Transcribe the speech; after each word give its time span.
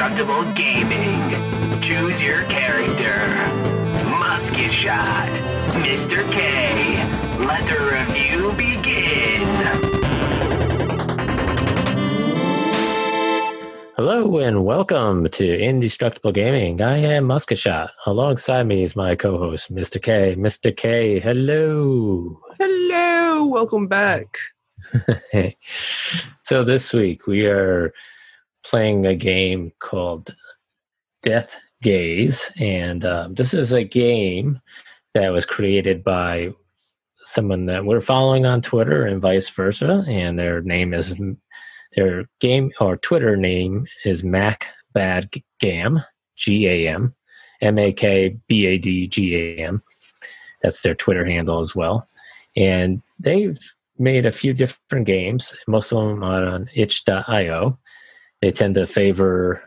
Indestructible 0.00 0.50
Gaming. 0.54 1.80
Choose 1.82 2.22
your 2.22 2.42
character. 2.44 3.12
Musket 4.08 4.72
Shot. 4.72 5.28
Mr. 5.84 6.22
K. 6.32 6.96
Let 7.38 7.66
the 7.66 7.76
review 7.84 8.50
begin. 8.56 9.46
Hello 13.94 14.38
and 14.38 14.64
welcome 14.64 15.28
to 15.28 15.60
Indestructible 15.60 16.32
Gaming. 16.32 16.80
I 16.80 16.96
am 16.96 17.24
Musket 17.26 17.58
Shot. 17.58 17.90
Alongside 18.06 18.66
me 18.66 18.82
is 18.82 18.96
my 18.96 19.14
co-host, 19.14 19.70
Mr. 19.70 20.00
K. 20.00 20.34
Mr. 20.34 20.74
K, 20.74 21.20
hello. 21.20 22.40
Hello, 22.58 23.48
welcome 23.48 23.86
back. 23.86 24.38
Hey. 25.30 25.58
So 26.42 26.64
this 26.64 26.94
week 26.94 27.26
we 27.26 27.44
are 27.44 27.92
playing 28.64 29.06
a 29.06 29.14
game 29.14 29.72
called 29.78 30.34
Death 31.22 31.56
Gaze, 31.82 32.50
and 32.58 33.04
um, 33.04 33.34
this 33.34 33.54
is 33.54 33.72
a 33.72 33.84
game 33.84 34.60
that 35.14 35.30
was 35.30 35.44
created 35.44 36.04
by 36.04 36.52
someone 37.24 37.66
that 37.66 37.84
we're 37.84 38.00
following 38.00 38.46
on 38.46 38.60
Twitter 38.60 39.04
and 39.06 39.20
vice 39.20 39.48
versa, 39.48 40.04
and 40.08 40.38
their 40.38 40.60
name 40.62 40.94
is 40.94 41.14
their 41.94 42.24
game 42.40 42.70
or 42.80 42.96
Twitter 42.96 43.36
name 43.36 43.86
is 44.04 44.24
Mac 44.24 44.68
Bad 44.92 45.30
Gam 45.58 46.02
G 46.36 46.66
A 46.66 46.88
M 46.88 47.14
M 47.60 47.78
A 47.78 47.92
K 47.92 48.36
B 48.46 48.66
A 48.66 48.78
D 48.78 49.06
G 49.06 49.36
A 49.36 49.56
M. 49.64 49.82
That's 50.62 50.82
their 50.82 50.94
Twitter 50.94 51.24
handle 51.24 51.60
as 51.60 51.74
well, 51.74 52.08
and 52.56 53.02
they've 53.18 53.58
made 53.98 54.26
a 54.26 54.32
few 54.32 54.54
different 54.54 55.06
games. 55.06 55.56
Most 55.66 55.92
of 55.92 55.98
them 56.08 56.22
are 56.22 56.46
on 56.46 56.68
itch.io. 56.74 57.78
They 58.40 58.52
tend 58.52 58.74
to 58.76 58.86
favor 58.86 59.62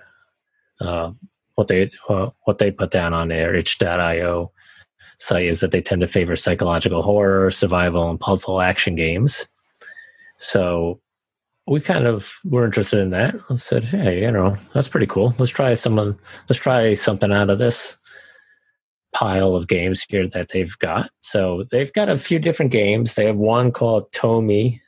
uh, 0.79 1.11
what 1.55 1.67
they 1.67 1.91
uh, 2.09 2.31
what 2.45 2.57
they 2.57 2.71
put 2.71 2.91
down 2.91 3.13
on 3.13 3.27
their 3.27 3.53
itch.io 3.55 4.52
site 5.19 5.45
is 5.45 5.59
that 5.59 5.71
they 5.71 5.81
tend 5.81 6.02
to 6.02 6.07
favor 6.07 6.35
psychological 6.35 7.02
horror, 7.02 7.52
survival, 7.52 8.09
and 8.09 8.19
puzzle 8.19 8.61
action 8.61 8.95
games. 8.95 9.47
So 10.38 10.99
we 11.67 11.80
kind 11.80 12.07
of 12.07 12.33
were 12.43 12.65
interested 12.65 12.99
in 12.99 13.11
that. 13.11 13.35
I 13.49 13.55
said, 13.55 13.83
"Hey, 13.83 14.23
you 14.23 14.31
know, 14.31 14.55
that's 14.73 14.87
pretty 14.87 15.08
cool. 15.08 15.33
Let's 15.37 15.52
try 15.52 15.73
some 15.75 15.99
of 15.99 16.19
let's 16.49 16.61
try 16.61 16.93
something 16.95 17.31
out 17.31 17.49
of 17.49 17.59
this." 17.59 17.97
pile 19.13 19.55
of 19.55 19.67
games 19.67 20.05
here 20.09 20.27
that 20.27 20.49
they've 20.49 20.77
got. 20.80 21.11
So 21.21 21.65
they've 21.71 21.93
got 21.93 22.09
a 22.09 22.17
few 22.17 22.39
different 22.39 22.71
games. 22.71 23.15
They 23.15 23.27
have 23.27 23.37
one 23.37 23.71
called 23.71 24.11
Tomi. 24.11 24.81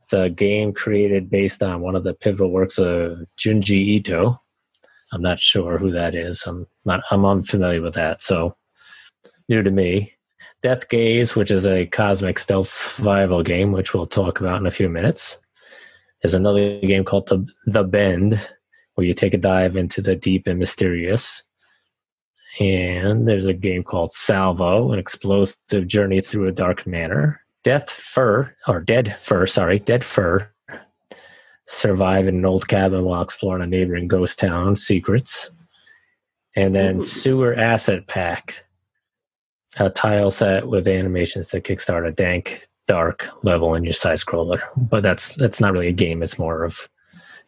It's 0.00 0.12
a 0.12 0.30
game 0.30 0.72
created 0.72 1.30
based 1.30 1.62
on 1.62 1.80
one 1.80 1.94
of 1.94 2.04
the 2.04 2.14
pivotal 2.14 2.50
works 2.50 2.78
of 2.78 3.18
Junji 3.38 3.70
Ito. 3.70 4.40
I'm 5.12 5.22
not 5.22 5.40
sure 5.40 5.78
who 5.78 5.90
that 5.92 6.14
is. 6.14 6.44
I'm 6.46 6.66
not 6.84 7.02
I'm 7.10 7.24
unfamiliar 7.24 7.82
with 7.82 7.94
that. 7.94 8.22
So 8.22 8.56
new 9.48 9.62
to 9.62 9.70
me. 9.70 10.14
Death 10.62 10.88
Gaze, 10.88 11.34
which 11.34 11.50
is 11.50 11.66
a 11.66 11.86
cosmic 11.86 12.38
stealth 12.38 12.68
survival 12.68 13.42
game, 13.42 13.72
which 13.72 13.94
we'll 13.94 14.06
talk 14.06 14.40
about 14.40 14.60
in 14.60 14.66
a 14.66 14.70
few 14.70 14.88
minutes. 14.88 15.38
There's 16.22 16.34
another 16.34 16.80
game 16.80 17.04
called 17.04 17.28
The 17.28 17.46
The 17.66 17.84
Bend, 17.84 18.48
where 18.94 19.06
you 19.06 19.14
take 19.14 19.34
a 19.34 19.38
dive 19.38 19.76
into 19.76 20.02
the 20.02 20.16
deep 20.16 20.46
and 20.46 20.58
mysterious. 20.58 21.42
And 22.58 23.26
there's 23.26 23.46
a 23.46 23.54
game 23.54 23.82
called 23.82 24.12
Salvo, 24.12 24.92
an 24.92 24.98
explosive 24.98 25.86
journey 25.86 26.20
through 26.20 26.48
a 26.48 26.52
dark 26.52 26.86
manor. 26.86 27.40
Death 27.62 27.90
Fur, 27.90 28.54
or 28.66 28.80
Dead 28.80 29.18
Fur, 29.18 29.46
sorry, 29.46 29.78
Dead 29.78 30.04
Fur, 30.04 30.50
survive 31.66 32.26
in 32.26 32.36
an 32.36 32.46
old 32.46 32.68
cabin 32.68 33.04
while 33.04 33.22
exploring 33.22 33.62
a 33.62 33.66
neighboring 33.66 34.08
ghost 34.08 34.38
town 34.38 34.76
secrets. 34.76 35.50
And 36.56 36.74
then 36.74 36.98
Ooh. 36.98 37.02
Sewer 37.02 37.54
Asset 37.54 38.06
Pack, 38.08 38.64
a 39.78 39.88
tile 39.90 40.30
set 40.30 40.66
with 40.66 40.88
animations 40.88 41.48
to 41.48 41.60
kickstart 41.60 42.06
a 42.06 42.10
dank, 42.10 42.66
dark 42.88 43.28
level 43.44 43.74
in 43.74 43.84
your 43.84 43.92
side 43.92 44.18
scroller. 44.18 44.60
But 44.90 45.02
that's 45.02 45.34
that's 45.34 45.60
not 45.60 45.72
really 45.72 45.88
a 45.88 45.92
game; 45.92 46.22
it's 46.22 46.38
more 46.38 46.64
of 46.64 46.88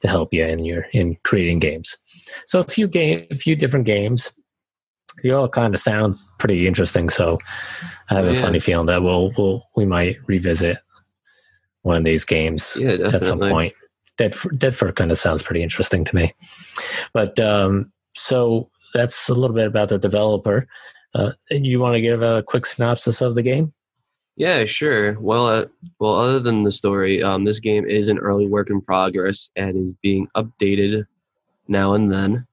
to 0.03 0.08
help 0.08 0.32
you 0.32 0.44
in 0.44 0.64
your 0.64 0.87
in 0.92 1.16
creating 1.25 1.58
games. 1.58 1.97
So 2.47 2.60
a 2.60 2.64
few 2.64 2.87
game, 2.87 3.26
a 3.31 3.34
few 3.34 3.56
different 3.56 3.87
games. 3.87 4.31
They 5.23 5.31
all 5.31 5.49
kind 5.49 5.75
of 5.75 5.81
sounds 5.81 6.33
pretty 6.39 6.67
interesting. 6.67 7.09
So 7.09 7.39
I 8.11 8.15
have 8.15 8.27
a 8.27 8.33
Yeah. 8.34 8.41
funny 8.41 8.61
feeling 8.61 8.87
that 8.87 9.03
we'll 9.03 9.33
we'll 9.37 9.67
we 9.77 9.84
might 9.84 10.17
revisit 10.27 10.78
one 11.83 11.97
of 11.97 12.05
these 12.05 12.25
games 12.25 12.77
Yeah, 12.81 12.93
at 12.93 13.23
some 13.23 13.41
point. 13.41 13.75
Dead 14.19 14.34
Fur, 14.34 14.50
Dead 14.50 14.75
Fur 14.77 14.93
kind 14.93 15.11
of 15.11 15.19
sounds 15.19 15.43
pretty 15.43 15.62
interesting 15.62 16.05
to 16.05 16.15
me. 16.15 16.33
But 17.12 17.39
um, 17.41 17.93
so 18.15 18.71
that's 18.95 19.28
a 19.28 19.34
little 19.34 19.56
bit 19.56 19.67
about 19.67 19.89
the 19.89 19.99
developer. 19.99 20.67
Uh, 21.15 21.33
you 21.50 21.81
want 21.81 21.94
to 21.94 22.00
give 22.00 22.23
a 22.23 22.43
quick 22.47 22.67
synopsis 22.67 23.21
of 23.21 23.34
the 23.34 23.43
game? 23.43 23.73
Yeah, 24.37 24.65
sure. 24.65 25.19
Well, 25.21 25.47
uh, 25.47 25.65
well, 25.99 26.15
other 26.15 26.41
than 26.41 26.62
the 26.62 26.73
story, 26.73 27.23
um, 27.23 27.44
this 27.44 27.61
game 27.61 27.84
is 27.84 28.09
an 28.09 28.19
early 28.19 28.47
work 28.47 28.71
in 28.71 28.81
progress 28.81 29.50
and 29.56 29.77
is 29.77 29.93
being 29.93 30.27
updated 30.37 31.05
now 31.69 31.93
and 31.94 32.11
then. 32.11 32.47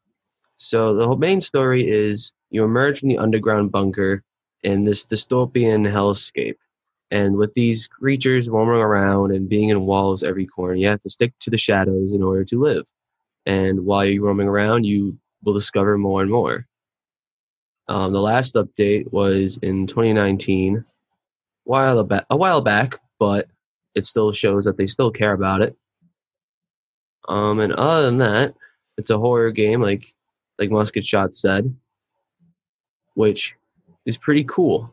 So 0.58 0.94
the 0.96 1.06
whole 1.08 1.16
main 1.18 1.40
story 1.40 1.90
is 1.90 2.34
you 2.50 2.64
emerge 2.64 3.00
from 3.00 3.10
the 3.10 3.18
underground 3.18 3.72
bunker 3.72 4.24
in 4.64 4.84
this 4.84 5.06
dystopian 5.06 5.90
hellscape. 5.90 6.58
And 7.12 7.38
with 7.38 7.54
these 7.54 7.88
creatures 7.88 8.50
roaming 8.50 8.82
around 8.82 9.32
and 9.32 9.50
being 9.50 9.70
in 9.70 9.82
walls 9.82 10.22
every 10.22 10.46
corner, 10.46 10.76
you 10.76 10.88
have 10.88 11.02
to 11.02 11.10
stick 11.10 11.34
to 11.40 11.50
the 11.50 11.58
shadows 11.58 12.14
in 12.14 12.22
order 12.22 12.44
to 12.46 12.60
live. 12.60 12.86
And 13.46 13.86
while 13.86 14.06
you're 14.06 14.26
roaming 14.26 14.48
around, 14.48 14.86
you 14.86 15.18
will 15.44 15.54
discover 15.54 15.98
more 15.98 16.22
and 16.22 16.30
more. 16.30 16.68
Um, 17.88 18.14
the 18.14 18.22
last 18.22 18.54
update 18.54 19.12
was 19.12 19.58
in 19.64 19.88
2019, 19.88 20.86
while 21.64 22.04
back, 22.04 22.26
a 22.30 22.38
while 22.38 22.62
back, 22.62 23.00
but 23.18 23.48
it 23.96 24.06
still 24.06 24.32
shows 24.32 24.66
that 24.66 24.78
they 24.78 24.86
still 24.86 25.10
care 25.10 25.34
about 25.34 25.62
it. 25.62 25.76
Um, 27.28 27.60
and 27.60 27.74
other 27.74 28.06
than 28.06 28.20
that, 28.20 28.54
it's 28.98 29.10
a 29.10 29.18
horror 29.18 29.52
game, 29.52 29.82
like 29.82 30.14
like 30.60 30.70
Musket 30.70 31.06
Shot 31.06 31.34
said, 31.34 31.74
which 33.20 33.54
is 34.06 34.16
pretty 34.16 34.46
cool. 34.46 34.90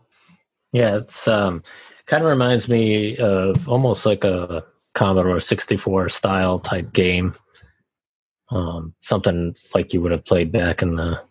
Yeah, 0.73 0.97
it's 0.97 1.29
um, 1.29 1.63
kind 2.07 2.25
of 2.25 2.29
reminds 2.29 2.69
me 2.69 3.17
of 3.19 3.69
almost 3.69 4.05
like 4.05 4.25
a 4.25 4.65
Commodore 4.95 5.39
64 5.39 6.09
style 6.09 6.59
type 6.59 6.93
game. 6.93 7.35
Um, 8.51 8.95
something 9.01 9.55
like 9.77 9.93
you 9.93 10.01
would 10.01 10.11
have 10.11 10.25
played 10.25 10.51
back 10.51 10.83
in 10.83 10.97
the 10.97 11.23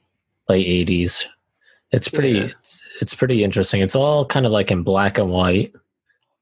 late 0.47 0.87
80s. 0.87 1.25
It's 1.91 2.07
pretty 2.07 2.29
Yeah. 2.39 2.45
it's, 2.45 2.81
it's 3.01 3.13
pretty 3.13 3.43
interesting. 3.43 3.81
It's 3.81 3.95
all 3.95 4.25
kind 4.25 4.45
of 4.45 4.53
like 4.53 4.71
in 4.71 4.83
black 4.83 5.17
and 5.17 5.29
white. 5.29 5.73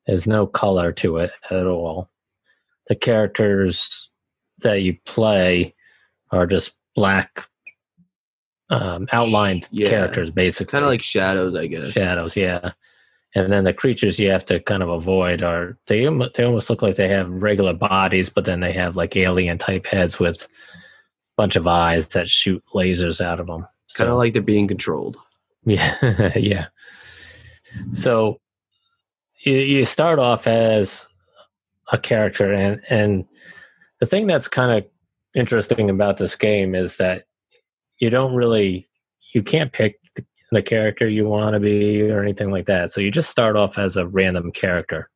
There's 0.05 0.27
no 0.27 0.45
color 0.45 0.91
to 0.93 1.17
it 1.17 1.31
at 1.49 1.65
all. 1.65 2.11
The 2.89 2.95
characters 2.95 4.11
that 4.59 4.83
you 4.83 4.97
play 5.05 5.73
are 6.31 6.45
just 6.45 6.77
black 6.95 7.47
um, 8.73 9.07
outlined 9.11 9.67
Yeah. 9.71 9.89
characters 9.89 10.29
basically 10.31 10.71
Kind 10.71 10.83
of 10.85 10.89
like 10.89 11.01
Shadows, 11.03 11.55
I 11.55 11.67
guess. 11.67 11.91
shadows 11.91 12.35
yeah 12.35 12.71
and 13.35 13.51
then 13.51 13.63
the 13.63 13.73
creatures 13.73 14.19
you 14.19 14.29
have 14.29 14.45
to 14.45 14.59
kind 14.59 14.83
of 14.83 14.89
avoid 14.89 15.41
are 15.43 15.77
they 15.87 16.01
they 16.35 16.43
almost 16.43 16.69
look 16.69 16.81
like 16.81 16.95
they 16.95 17.07
have 17.07 17.29
regular 17.29 17.73
bodies 17.73 18.29
but 18.29 18.45
then 18.45 18.59
they 18.59 18.71
have 18.73 18.95
like 18.95 19.15
alien 19.17 19.57
type 19.57 19.85
heads 19.87 20.19
with 20.19 20.43
a 20.43 20.47
bunch 21.37 21.55
of 21.55 21.65
eyes 21.67 22.09
that 22.09 22.27
shoot 22.29 22.63
lasers 22.73 23.21
out 23.21 23.39
of 23.39 23.47
them 23.47 23.65
Kind 23.95 24.09
of 24.09 24.17
like 24.17 24.33
they're 24.33 24.41
being 24.41 24.67
controlled. 24.67 25.17
yeah 25.65 26.31
yeah 26.35 26.65
so 27.91 28.39
you, 29.45 29.53
you 29.57 29.85
start 29.85 30.19
off 30.19 30.47
as 30.47 31.07
a 31.91 31.97
character 31.97 32.51
and 32.53 32.81
and 32.89 33.25
the 33.99 34.05
thing 34.05 34.27
that's 34.27 34.47
kind 34.47 34.71
of 34.71 34.89
interesting 35.35 35.89
about 35.89 36.17
this 36.17 36.35
game 36.35 36.75
is 36.75 36.97
that 36.97 37.23
you 37.99 38.09
don't 38.09 38.33
really 38.35 38.87
you 39.33 39.41
can't 39.43 39.71
pick 39.71 39.99
the, 40.51 40.61
character 40.61 41.07
you 41.09 41.27
want 41.27 41.53
to 41.55 41.59
be 41.59 42.11
or 42.11 42.21
anything 42.21 42.51
like 42.51 42.67
that 42.67 42.91
so 42.91 43.01
you 43.01 43.09
just 43.09 43.29
start 43.31 43.55
off 43.55 43.79
as 43.79 43.97
a 43.97 44.07
random 44.07 44.51
character 44.51 45.09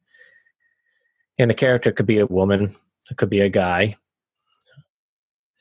and 1.37 1.51
the 1.51 1.53
character 1.53 1.91
could 1.91 2.07
be 2.07 2.17
a 2.17 2.25
woman 2.25 2.73
it 3.11 3.17
could 3.17 3.29
be 3.29 3.41
a 3.41 3.49
guy 3.49 3.95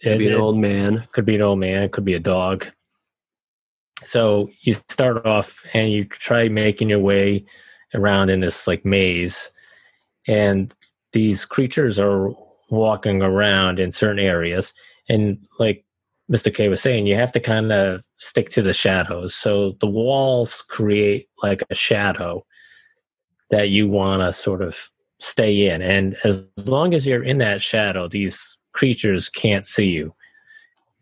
it 0.00 0.10
Could 0.10 0.18
be 0.18 0.26
an 0.28 0.32
it- 0.34 0.38
old 0.38 0.58
man. 0.58 1.06
could 1.12 1.24
be 1.24 1.34
an 1.36 1.42
old 1.42 1.58
man, 1.58 1.88
could 1.88 2.04
be 2.04 2.12
a 2.14 2.20
dog. 2.20 2.66
So 4.04 4.50
you 4.60 4.74
start 4.74 5.24
off 5.24 5.64
and 5.72 5.90
you 5.90 6.04
try 6.04 6.48
making 6.50 6.90
your 6.90 6.98
way 6.98 7.46
around 7.94 8.28
in 8.30 8.40
this 8.40 8.66
like 8.66 8.84
maze, 8.84 9.50
and 10.28 10.70
these 11.14 11.46
creatures 11.46 11.98
are 11.98 12.30
walking 12.68 13.22
around 13.22 13.78
in 13.80 13.90
certain 13.90 14.18
areas. 14.18 14.74
And 15.08 15.38
like 15.58 15.85
Mr. 16.30 16.52
K 16.52 16.68
was 16.68 16.80
saying, 16.82 17.06
you 17.06 17.14
have 17.14 17.32
to 17.32 17.40
kind 17.40 17.72
of 17.72 18.02
stick 18.18 18.50
to 18.50 18.62
the 18.62 18.72
shadows. 18.72 19.34
So 19.34 19.72
the 19.80 19.86
walls 19.86 20.62
create 20.62 21.28
like 21.42 21.62
a 21.70 21.74
shadow 21.74 22.44
that 23.50 23.68
you 23.70 23.88
want 23.88 24.22
to 24.22 24.32
sort 24.32 24.62
of 24.62 24.90
stay 25.20 25.68
in. 25.68 25.82
And 25.82 26.16
as 26.24 26.48
long 26.66 26.94
as 26.94 27.06
you're 27.06 27.22
in 27.22 27.38
that 27.38 27.62
shadow, 27.62 28.08
these 28.08 28.58
creatures 28.72 29.28
can't 29.28 29.64
see 29.64 29.90
you. 29.90 30.14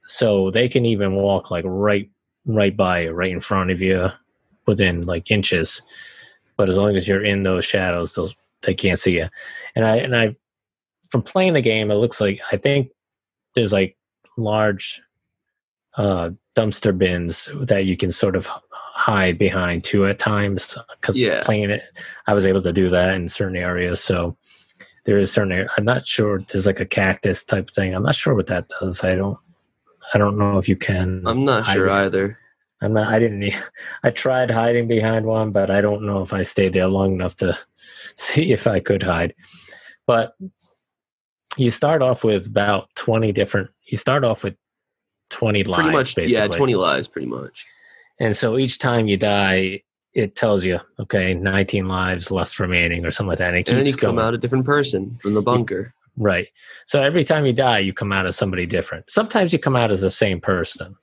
so 0.07 0.51
they 0.51 0.69
can 0.69 0.85
even 0.85 1.15
walk 1.15 1.51
like 1.51 1.65
right 1.67 2.11
right 2.47 2.77
by 2.77 3.01
you, 3.01 3.13
right 3.13 3.29
in 3.31 3.41
front 3.41 3.71
of 3.71 3.81
you, 3.81 4.11
within 4.67 5.03
like 5.03 5.31
inches. 5.31 5.81
But 6.57 6.69
as 6.69 6.77
long 6.77 6.97
as 6.97 7.09
you're 7.09 7.25
in 7.25 7.43
those 7.43 7.65
shadows, 7.65 8.15
those 8.15 8.37
they 8.63 8.75
can't 8.75 8.99
see 8.99 9.17
you. 9.19 9.29
And 9.77 9.85
I 9.85 9.97
and 9.97 10.17
I 10.17 10.37
from 11.11 11.23
playing 11.23 11.55
the 11.55 11.61
game, 11.61 11.91
it 11.91 11.97
looks 11.97 12.21
like 12.21 12.41
I 12.53 12.57
think 12.57 12.91
there's 13.55 13.73
like 13.73 13.97
large 14.37 15.01
uh, 15.97 16.31
dumpster 16.57 16.97
bins 16.97 17.49
that 17.61 17.85
you 17.85 17.97
can 17.97 18.11
sort 18.11 18.37
of 18.37 18.49
hide 18.71 19.39
behind 19.39 19.85
too 19.85 20.07
at 20.07 20.19
times. 20.19 20.77
Because 21.01 21.17
Yeah. 21.17 21.43
playing 21.43 21.71
it, 21.71 21.83
I 22.27 22.35
was 22.35 22.47
able 22.47 22.63
to 22.63 22.73
do 22.73 22.89
that 22.91 23.15
in 23.15 23.29
certain 23.29 23.57
areas. 23.57 24.01
So 24.01 24.37
there 25.05 25.19
is 25.19 25.33
certain. 25.33 25.53
area- 25.53 25.69
I'm 25.77 25.85
not 25.85 26.07
sure. 26.07 26.41
There's 26.41 26.67
like 26.67 26.81
a 26.81 26.87
cactus 26.87 27.45
type 27.45 27.71
thing. 27.71 27.95
I'm 27.95 28.03
not 28.03 28.15
sure 28.15 28.35
what 28.35 28.47
that 28.49 28.69
does. 28.81 29.05
I 29.05 29.15
don't. 29.15 29.39
I 30.13 30.19
don't 30.19 30.37
know 30.39 30.59
if 30.59 30.69
you 30.69 30.77
can. 30.77 31.23
I'm 31.27 31.45
not 31.45 31.67
sure 31.67 31.87
it. 31.89 31.93
either. 31.93 32.39
I'm 32.83 32.93
not. 32.93 33.09
I 33.09 33.19
didn't. 33.19 33.55
i 34.05 34.11
tried 34.11 34.51
hiding 34.51 34.87
behind 34.89 35.27
one, 35.27 35.51
but 35.51 35.71
I 35.71 35.81
don't 35.81 36.03
know 36.03 36.23
if 36.23 36.33
I 36.33 36.43
stayed 36.43 36.73
there 36.73 36.89
long 36.89 37.15
enough 37.15 37.37
to 37.37 37.59
see 38.17 38.53
if 38.53 38.67
I 38.67 38.81
could 38.81 39.03
hide. 39.03 39.35
But 40.07 40.35
you 41.57 41.71
start 41.71 42.03
off 42.03 42.25
with 42.25 42.47
about 42.47 42.89
twenty 42.95 43.33
different. 43.33 43.71
You 43.87 43.97
start 43.99 44.25
off 44.25 44.45
with 44.45 44.57
twenty 45.35 45.65
lives, 45.65 45.83
Pretty 45.83 45.97
much, 45.97 46.15
basically. 46.15 46.43
yeah, 46.43 46.49
20 46.49 46.75
lives, 46.77 47.09
pretty 47.09 47.27
much. 47.27 47.67
And 48.21 48.37
so 48.37 48.57
each 48.57 48.79
time 48.79 49.09
you 49.09 49.17
die, 49.17 49.83
it 50.13 50.37
tells 50.37 50.65
you, 50.65 50.79
okay, 51.01 51.35
nineteen 51.35 51.89
lives 51.89 52.31
left 52.31 52.61
remaining, 52.61 53.05
or 53.05 53.11
something 53.11 53.31
like 53.31 53.39
that. 53.39 53.49
And 53.49 53.59
it 53.59 53.69
And 53.69 53.79
then 53.79 53.87
you 53.87 53.93
keeps 53.93 54.01
come 54.01 54.19
out 54.19 54.33
a 54.35 54.39
different 54.39 54.65
person 54.65 55.19
from 55.21 55.35
the 55.35 55.43
bunker. 55.43 55.93
Right. 56.17 56.47
So 56.87 57.03
every 57.03 57.25
time 57.25 57.45
you 57.45 57.53
die, 57.53 57.81
you 57.81 57.93
come 57.93 58.13
out 58.13 58.25
as 58.27 58.37
somebody 58.37 58.67
different. 58.67 59.11
Sometimes 59.11 59.53
you 59.53 59.59
come 59.59 59.75
out 59.75 59.91
as 59.91 60.01
the 60.01 60.13
same 60.13 60.41
person. 60.41 60.95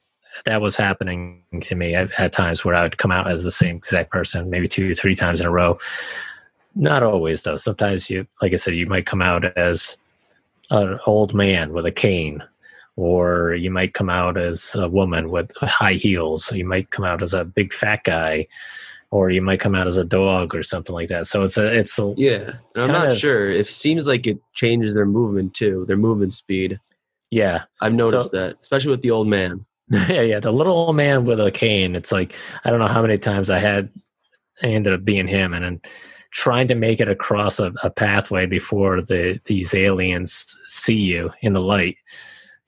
That 0.45 0.61
was 0.61 0.77
happening 0.77 1.43
to 1.63 1.75
me 1.75 1.93
at, 1.93 2.17
at 2.17 2.31
times 2.31 2.63
where 2.63 2.73
I 2.73 2.83
would 2.83 2.97
come 2.97 3.11
out 3.11 3.29
as 3.29 3.43
the 3.43 3.51
same 3.51 3.75
exact 3.75 4.11
person, 4.11 4.49
maybe 4.49 4.69
two 4.69 4.91
or 4.91 4.95
three 4.95 5.13
times 5.15 5.41
in 5.41 5.47
a 5.47 5.51
row. 5.51 5.77
Not 6.73 7.03
always, 7.03 7.43
though. 7.43 7.57
Sometimes 7.57 8.09
you, 8.09 8.25
like 8.41 8.53
I 8.53 8.55
said, 8.55 8.75
you 8.75 8.87
might 8.87 9.05
come 9.05 9.21
out 9.21 9.43
as 9.57 9.97
an 10.69 10.97
old 11.05 11.33
man 11.33 11.73
with 11.73 11.85
a 11.85 11.91
cane, 11.91 12.41
or 13.01 13.55
you 13.55 13.71
might 13.71 13.95
come 13.95 14.09
out 14.09 14.37
as 14.37 14.75
a 14.75 14.87
woman 14.87 15.31
with 15.31 15.51
high 15.57 15.93
heels. 15.93 16.51
You 16.53 16.65
might 16.65 16.91
come 16.91 17.03
out 17.03 17.23
as 17.23 17.33
a 17.33 17.43
big 17.43 17.73
fat 17.73 18.03
guy, 18.03 18.45
or 19.09 19.31
you 19.31 19.41
might 19.41 19.59
come 19.59 19.73
out 19.73 19.87
as 19.87 19.97
a 19.97 20.05
dog 20.05 20.53
or 20.53 20.61
something 20.61 20.93
like 20.93 21.09
that. 21.09 21.25
So 21.25 21.41
it's 21.43 21.57
a, 21.57 21.67
it's 21.75 21.97
a, 21.97 22.13
Yeah. 22.15 22.53
And 22.75 22.83
I'm 22.85 22.91
not 22.91 23.07
of- 23.07 23.17
sure. 23.17 23.49
It 23.49 23.65
seems 23.67 24.05
like 24.05 24.27
it 24.27 24.37
changes 24.53 24.93
their 24.93 25.07
movement 25.07 25.55
too, 25.55 25.83
their 25.87 25.97
movement 25.97 26.31
speed. 26.33 26.79
yeah. 27.31 27.63
I've 27.81 27.93
noticed 27.93 28.31
that, 28.33 28.57
especially 28.61 28.91
with 28.91 29.01
the 29.01 29.11
old 29.11 29.27
man. 29.27 29.65
yeah, 29.89 30.21
yeah. 30.21 30.39
The 30.39 30.51
little 30.53 30.75
old 30.75 30.95
man 30.95 31.25
with 31.25 31.39
a 31.39 31.49
cane. 31.51 31.95
It's 31.95 32.11
like 32.11 32.35
I 32.63 32.69
don't 32.69 32.79
know 32.79 32.87
how 32.87 33.01
many 33.01 33.17
times 33.17 33.49
I 33.49 33.57
had. 33.57 33.89
I 34.63 34.67
ended 34.67 34.93
up 34.93 35.03
being 35.03 35.27
him, 35.27 35.53
and 35.53 35.65
then 35.65 35.81
trying 36.31 36.67
to 36.69 36.75
make 36.75 37.01
it 37.01 37.09
across 37.09 37.59
a, 37.59 37.73
a 37.83 37.89
pathway 37.89 38.45
before 38.45 39.01
the 39.01 39.41
these 39.45 39.73
aliens 39.73 40.55
see 40.67 40.95
you 40.95 41.31
in 41.41 41.51
the 41.53 41.59
light. 41.59 41.97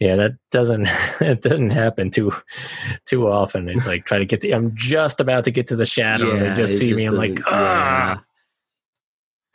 Yeah, 0.04 0.18
that 0.18 0.34
doesn't 0.52 0.90
it 1.22 1.42
doesn't 1.42 1.70
happen 1.70 2.12
too 2.12 2.34
too 3.06 3.30
often. 3.30 3.70
It's 3.70 3.88
like 3.88 4.06
try 4.06 4.18
to 4.18 4.26
get 4.26 4.42
the. 4.42 4.54
I'm 4.54 4.76
just 4.76 5.22
about 5.22 5.46
to 5.46 5.52
get 5.52 5.70
to 5.70 5.78
the 5.78 5.86
shadow, 5.86 6.30
and 6.30 6.42
they 6.42 6.54
just 6.54 6.78
see 6.78 6.94
me. 6.94 7.06
I'm 7.06 7.16
like, 7.16 7.40
ah. 7.48 8.16
yeah. 8.16 8.20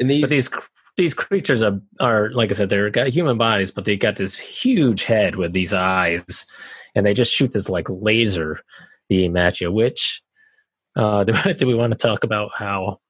And 0.00 0.08
these, 0.08 0.22
But 0.22 0.30
these 0.30 0.50
these 0.96 1.12
creatures 1.12 1.62
are 1.62 1.78
are 2.00 2.30
like 2.30 2.50
I 2.50 2.54
said, 2.54 2.70
they're 2.70 2.88
got 2.88 3.08
human 3.08 3.36
bodies, 3.36 3.70
but 3.70 3.84
they 3.84 3.98
got 3.98 4.16
this 4.16 4.38
huge 4.38 5.04
head 5.04 5.36
with 5.36 5.52
these 5.52 5.74
eyes, 5.74 6.46
and 6.94 7.04
they 7.04 7.12
just 7.12 7.34
shoot 7.34 7.52
this 7.52 7.68
like 7.68 7.88
laser 7.90 8.58
beam 9.10 9.36
at 9.36 9.60
you. 9.60 9.70
Which 9.70 10.22
uh, 10.96 11.24
do, 11.24 11.34
do 11.58 11.66
we 11.66 11.74
want 11.74 11.92
to 11.92 11.98
talk 11.98 12.24
about 12.24 12.52
how 12.54 13.00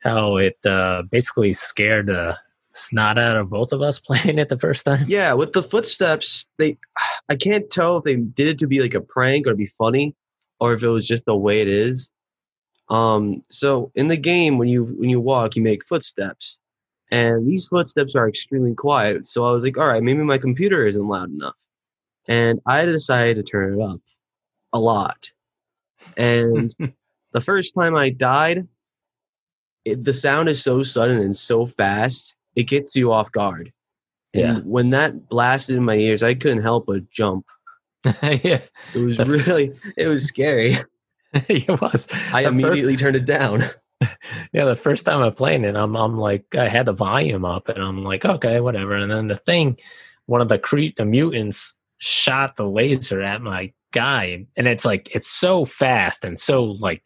how 0.00 0.36
it 0.36 0.58
uh, 0.66 1.04
basically 1.10 1.54
scared 1.54 2.08
the 2.08 2.36
snot 2.74 3.18
out 3.18 3.36
of 3.36 3.48
both 3.50 3.72
of 3.72 3.80
us 3.80 3.98
playing 4.06 4.38
it 4.38 4.48
the 4.48 4.58
first 4.58 4.84
time? 4.84 5.04
yeah, 5.06 5.32
with 5.32 5.52
the 5.52 5.62
footsteps, 5.62 6.46
they 6.58 6.76
I 7.28 7.36
can't 7.36 7.70
tell 7.70 7.98
if 7.98 8.04
they 8.04 8.16
did 8.16 8.48
it 8.48 8.58
to 8.58 8.66
be 8.66 8.80
like 8.80 8.94
a 8.94 9.00
prank 9.00 9.46
or 9.46 9.50
to 9.50 9.56
be 9.56 9.66
funny, 9.66 10.14
or 10.60 10.72
if 10.74 10.82
it 10.82 10.88
was 10.88 11.06
just 11.06 11.24
the 11.24 11.36
way 11.36 11.60
it 11.60 11.68
is. 11.68 12.10
Um, 12.90 13.42
so 13.48 13.90
in 13.94 14.08
the 14.08 14.16
game, 14.16 14.58
when 14.58 14.68
you 14.68 14.84
when 14.84 15.08
you 15.08 15.20
walk, 15.20 15.56
you 15.56 15.62
make 15.62 15.86
footsteps, 15.86 16.58
and 17.10 17.46
these 17.46 17.66
footsteps 17.66 18.14
are 18.14 18.28
extremely 18.28 18.74
quiet. 18.74 19.26
So 19.26 19.46
I 19.46 19.52
was 19.52 19.64
like, 19.64 19.78
all 19.78 19.86
right, 19.86 20.02
maybe 20.02 20.22
my 20.22 20.38
computer 20.38 20.86
isn't 20.86 21.08
loud 21.08 21.30
enough, 21.30 21.56
and 22.28 22.60
I 22.66 22.84
decided 22.84 23.36
to 23.36 23.42
turn 23.42 23.80
it 23.80 23.82
up 23.82 24.00
a 24.72 24.80
lot. 24.80 25.30
And 26.16 26.74
the 27.32 27.40
first 27.40 27.74
time 27.74 27.96
I 27.96 28.10
died, 28.10 28.68
it, 29.84 30.04
the 30.04 30.12
sound 30.12 30.48
is 30.48 30.62
so 30.62 30.82
sudden 30.82 31.20
and 31.20 31.36
so 31.36 31.66
fast, 31.66 32.34
it 32.56 32.64
gets 32.64 32.94
you 32.96 33.12
off 33.12 33.30
guard. 33.32 33.72
Yeah. 34.32 34.56
And 34.56 34.66
when 34.66 34.90
that 34.90 35.28
blasted 35.28 35.76
in 35.76 35.84
my 35.84 35.94
ears, 35.96 36.22
I 36.22 36.34
couldn't 36.34 36.62
help 36.62 36.86
but 36.86 37.08
jump. 37.10 37.46
yeah, 38.22 38.60
It 38.94 38.98
was 39.04 39.16
The- 39.16 39.24
really, 39.24 39.72
it 39.96 40.06
was 40.08 40.24
scary. 40.26 40.76
it 41.48 41.80
was. 41.80 42.06
I 42.32 42.42
The 42.42 42.48
immediately 42.48 42.94
turned 42.96 43.16
it 43.16 43.26
down. 43.26 43.64
Yeah, 44.52 44.66
the 44.66 44.76
first 44.76 45.04
time 45.04 45.20
I 45.22 45.30
played 45.30 45.64
it, 45.64 45.74
I'm 45.74 45.96
I'm 45.96 46.16
like 46.18 46.54
I 46.54 46.68
had 46.68 46.86
the 46.86 46.92
volume 46.92 47.44
up, 47.44 47.68
and 47.68 47.82
I'm 47.82 48.04
like, 48.04 48.24
okay, 48.24 48.60
whatever. 48.60 48.94
And 48.94 49.10
then 49.10 49.26
the 49.28 49.36
thing, 49.36 49.78
one 50.26 50.40
of 50.40 50.48
the 50.48 50.58
cre- 50.58 50.94
the 50.96 51.04
mutants 51.04 51.74
shot 51.98 52.54
the 52.56 52.68
laser 52.68 53.20
at 53.22 53.40
my 53.42 53.72
guy, 53.92 54.46
and 54.56 54.68
it's 54.68 54.84
like 54.84 55.12
it's 55.14 55.28
so 55.30 55.64
fast 55.64 56.24
and 56.24 56.38
so 56.38 56.64
like 56.64 57.02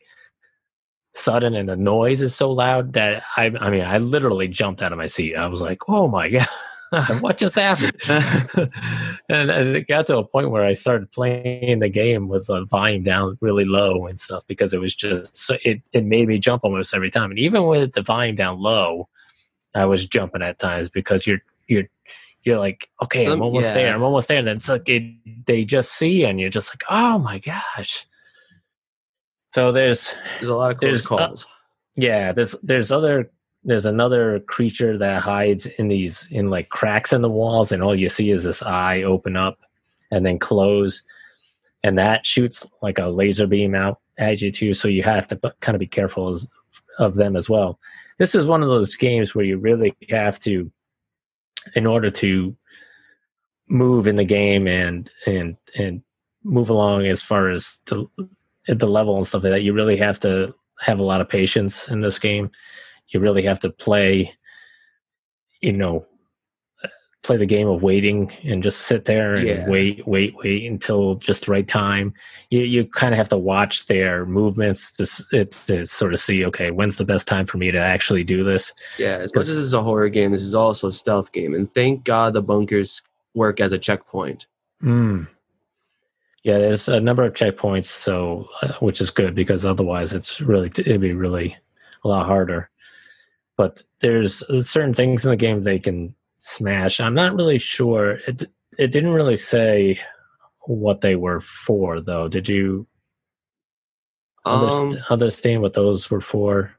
sudden, 1.19 1.55
and 1.55 1.69
the 1.69 1.77
noise 1.77 2.23
is 2.23 2.35
so 2.35 2.51
loud 2.51 2.95
that 2.95 3.23
I 3.37 3.53
I 3.61 3.71
mean 3.71 3.85
I 3.85 3.99
literally 3.99 4.49
jumped 4.49 4.83
out 4.83 4.93
of 4.93 4.99
my 4.99 5.07
seat. 5.07 5.37
I 5.37 5.47
was 5.47 5.61
like, 5.61 5.89
oh 5.89 6.09
my 6.09 6.29
god. 6.29 6.49
what 7.21 7.37
just 7.37 7.57
happened? 7.57 7.93
and, 9.29 9.51
it 9.51 9.87
got 9.89 10.07
to 10.07 10.17
a 10.17 10.25
point 10.25 10.51
where 10.51 10.65
I 10.65 10.73
started 10.73 11.13
playing 11.13 11.81
the 11.81 11.91
game 11.91 12.29
with 12.29 12.47
the 12.47 12.65
volume 12.65 13.03
down 13.03 13.37
really 13.43 13.67
low 13.67 14.07
and 14.07 14.19
stuff 14.19 14.45
because 14.47 14.73
it 14.73 14.81
was 14.81 14.95
just 14.95 15.37
so 15.37 15.59
it, 15.65 15.83
it 15.93 16.07
made 16.07 16.29
me 16.29 16.39
jump 16.39 16.65
almost 16.65 16.95
every 16.95 17.11
time. 17.11 17.31
And 17.31 17.39
even 17.39 17.65
with 17.65 17.93
the 17.93 18.03
volume 18.03 18.37
down 18.37 18.59
low, 18.61 19.09
I 19.75 19.85
was 19.85 20.07
jumping 20.07 20.43
at 20.43 20.59
times 20.59 20.89
because 20.89 21.27
you're 21.27 21.43
you're 21.67 21.89
you're 22.43 22.59
like, 22.59 22.89
okay, 23.03 23.27
I'm 23.27 23.43
almost 23.43 23.69
yeah. 23.69 23.75
there, 23.75 23.95
I'm 23.95 24.03
almost 24.03 24.29
there. 24.29 24.39
And 24.39 24.47
then 24.47 24.57
it's 24.57 24.69
like 24.69 24.89
it, 24.89 25.47
they 25.47 25.65
just 25.65 25.93
see 25.93 26.25
and 26.25 26.41
you're 26.41 26.51
just 26.51 26.73
like, 26.73 26.85
oh 26.89 27.19
my 27.19 27.39
gosh. 27.39 28.07
So 29.51 29.73
there's 29.73 30.15
There's 30.39 30.51
a 30.51 30.55
lot 30.55 30.71
of 30.73 30.79
close 30.79 31.07
uh, 31.07 31.09
calls. 31.09 31.47
yeah, 31.97 32.33
there's 32.33 32.53
there's 32.63 32.93
other 32.93 33.31
there's 33.65 33.87
another 33.87 34.41
creature 34.41 34.97
that 34.99 35.23
hides 35.23 35.67
in 35.67 35.89
these 35.89 36.29
in 36.31 36.51
like 36.51 36.69
cracks 36.69 37.13
in 37.13 37.23
the 37.23 37.31
walls, 37.31 37.73
and 37.73 37.83
all 37.83 37.95
you 37.95 38.09
see 38.09 38.31
is 38.31 38.45
this 38.45 38.63
eye 38.63 39.03
open 39.03 39.37
up 39.37 39.59
and 40.11 40.25
then 40.25 40.39
close, 40.39 41.03
and 41.83 41.99
that 41.99 42.25
shoots 42.25 42.67
like 42.83 42.99
a 42.99 43.07
laser 43.07 43.47
beam 43.47 43.75
out 43.75 44.01
at 44.19 44.41
you 44.41 44.51
too. 44.51 44.75
So 44.75 44.89
you 44.89 45.03
have 45.03 45.27
to 45.29 45.37
kind 45.61 45.75
of 45.75 45.81
be 45.81 45.87
careful 45.87 46.29
as, 46.29 46.49
of 46.99 47.15
them 47.15 47.37
as 47.37 47.49
well. 47.49 47.79
This 48.19 48.35
is 48.35 48.47
one 48.47 48.63
of 48.63 48.69
those 48.69 48.95
games 48.97 49.35
where 49.35 49.45
you 49.45 49.59
really 49.59 49.95
have 50.11 50.39
to, 50.41 50.71
in 51.75 51.87
order 51.87 52.11
to 52.11 52.57
move 53.69 54.07
in 54.07 54.17
the 54.17 54.25
game 54.25 54.67
and 54.67 55.11
and 55.27 55.57
and 55.79 56.03
move 56.45 56.71
along 56.71 57.07
as 57.07 57.23
far 57.23 57.51
as 57.51 57.81
the 57.87 58.07
at 58.69 58.79
the 58.79 58.87
level 58.87 59.17
and 59.17 59.27
stuff 59.27 59.43
like 59.43 59.53
that, 59.53 59.63
you 59.63 59.73
really 59.73 59.97
have 59.97 60.21
to 60.21 60.55
have 60.81 60.99
a 60.99 61.03
lot 61.05 61.21
of 61.21 61.29
patience 61.29 61.89
in 61.89 62.01
this 62.01 62.19
game. 62.19 62.51
You 63.09 63.21
really 63.21 63.43
have 63.43 63.61
to 63.61 63.71
play, 63.71 64.33
you 65.61 65.73
know, 65.73 66.07
play 67.25 67.37
the 67.37 67.47
game 67.47 67.67
of 67.69 67.83
waiting 67.83 68.31
and 68.45 68.63
just 68.63 68.83
sit 68.83 69.05
there 69.07 69.35
and 69.35 69.47
Yeah. 69.49 69.69
wait, 69.69 70.07
wait, 70.07 70.35
wait 70.37 70.71
until 70.71 71.17
just 71.17 71.47
the 71.47 71.53
right 71.53 71.67
time. 71.67 72.15
You 72.51 72.61
you 72.61 72.85
kind 72.87 73.13
of 73.13 73.19
have 73.19 73.29
to 73.31 73.37
watch 73.37 73.87
their 73.87 74.25
movements 74.25 74.93
to, 74.97 75.03
s- 75.03 75.29
to 75.67 75.85
sort 75.85 76.13
of 76.13 76.21
see, 76.21 76.45
okay, 76.47 76.71
when's 76.71 76.97
the 76.97 77.05
best 77.05 77.27
time 77.27 77.45
for 77.45 77.59
me 77.59 77.71
to 77.73 77.79
actually 77.79 78.23
do 78.23 78.45
this? 78.45 78.73
Yeah, 78.99 79.17
as 79.17 79.31
much 79.31 79.35
'cause- 79.35 79.49
as 79.49 79.57
this 79.57 79.65
is 79.65 79.73
a 79.75 79.83
horror 79.83 80.09
game, 80.09 80.31
this 80.31 80.43
is 80.43 80.55
also 80.55 80.89
a 80.89 80.93
stealth 80.93 81.33
game. 81.33 81.55
And 81.55 81.73
thank 81.75 82.05
God 82.05 82.35
the 82.35 82.43
bunkers 82.43 83.03
work 83.35 83.61
as 83.61 83.73
a 83.73 83.79
checkpoint. 83.79 84.47
Mm. 84.83 85.27
Yeah, 86.45 86.59
there's 86.59 86.89
a 86.89 87.01
number 87.01 87.25
of 87.25 87.35
checkpoints, 87.35 87.87
so 87.87 88.49
uh, 88.63 88.73
which 88.75 89.01
is 89.01 89.11
good 89.11 89.35
because 89.35 89.65
otherwise 89.65 90.13
it's 90.13 90.41
really 90.41 90.69
it'd 90.69 91.01
be 91.01 91.13
really 91.13 91.57
a 92.05 92.09
lot 92.09 92.27
harder. 92.27 92.71
But 93.57 93.83
there's 94.01 94.45
certain 94.69 94.95
things 94.95 95.25
in 95.25 95.31
the 95.31 95.37
game 95.37 95.63
they 95.63 95.81
can 95.81 96.15
smash. 96.39 97.01
I'm 97.01 97.15
not 97.15 97.35
really 97.35 97.59
sure. 97.59 98.21
It 98.29 98.45
it 98.79 98.93
didn't 98.93 99.13
really 99.15 99.37
say 99.37 99.99
what 100.67 101.01
they 101.01 101.17
were 101.17 101.41
for, 101.41 102.01
though. 102.01 102.29
Did 102.29 102.49
you 102.49 102.87
Um, 104.45 104.93
understand 105.11 105.61
what 105.63 105.75
those 105.75 106.11
were 106.11 106.21
for? 106.21 106.73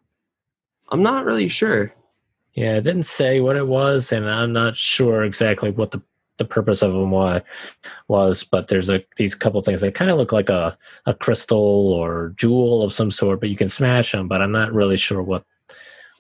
I'm 0.89 1.03
not 1.03 1.25
really 1.25 1.47
sure. 1.49 1.93
Yeah, 2.53 2.77
it 2.77 2.83
didn't 2.83 3.03
say 3.03 3.41
what 3.41 3.57
it 3.57 3.67
was, 3.67 4.11
and 4.11 4.29
I'm 4.29 4.53
not 4.53 4.75
sure 4.75 5.23
exactly 5.23 5.69
what 5.71 5.91
the 5.91 6.01
the 6.39 6.45
purpose 6.45 6.81
of 6.81 6.93
them 6.93 7.11
was, 7.11 7.41
was 8.07 8.43
but 8.43 8.67
there's 8.67 8.89
a 8.89 9.05
these 9.17 9.35
couple 9.35 9.61
things 9.61 9.81
that 9.81 9.93
kind 9.93 10.09
of 10.09 10.17
look 10.17 10.31
like 10.31 10.49
a 10.49 10.75
a 11.05 11.13
crystal 11.13 11.93
or 11.93 12.33
jewel 12.37 12.81
of 12.81 12.91
some 12.91 13.11
sort, 13.11 13.39
but 13.39 13.49
you 13.49 13.55
can 13.55 13.69
smash 13.69 14.11
them. 14.11 14.27
But 14.27 14.41
I'm 14.41 14.51
not 14.51 14.73
really 14.73 14.97
sure 14.97 15.21
what 15.21 15.45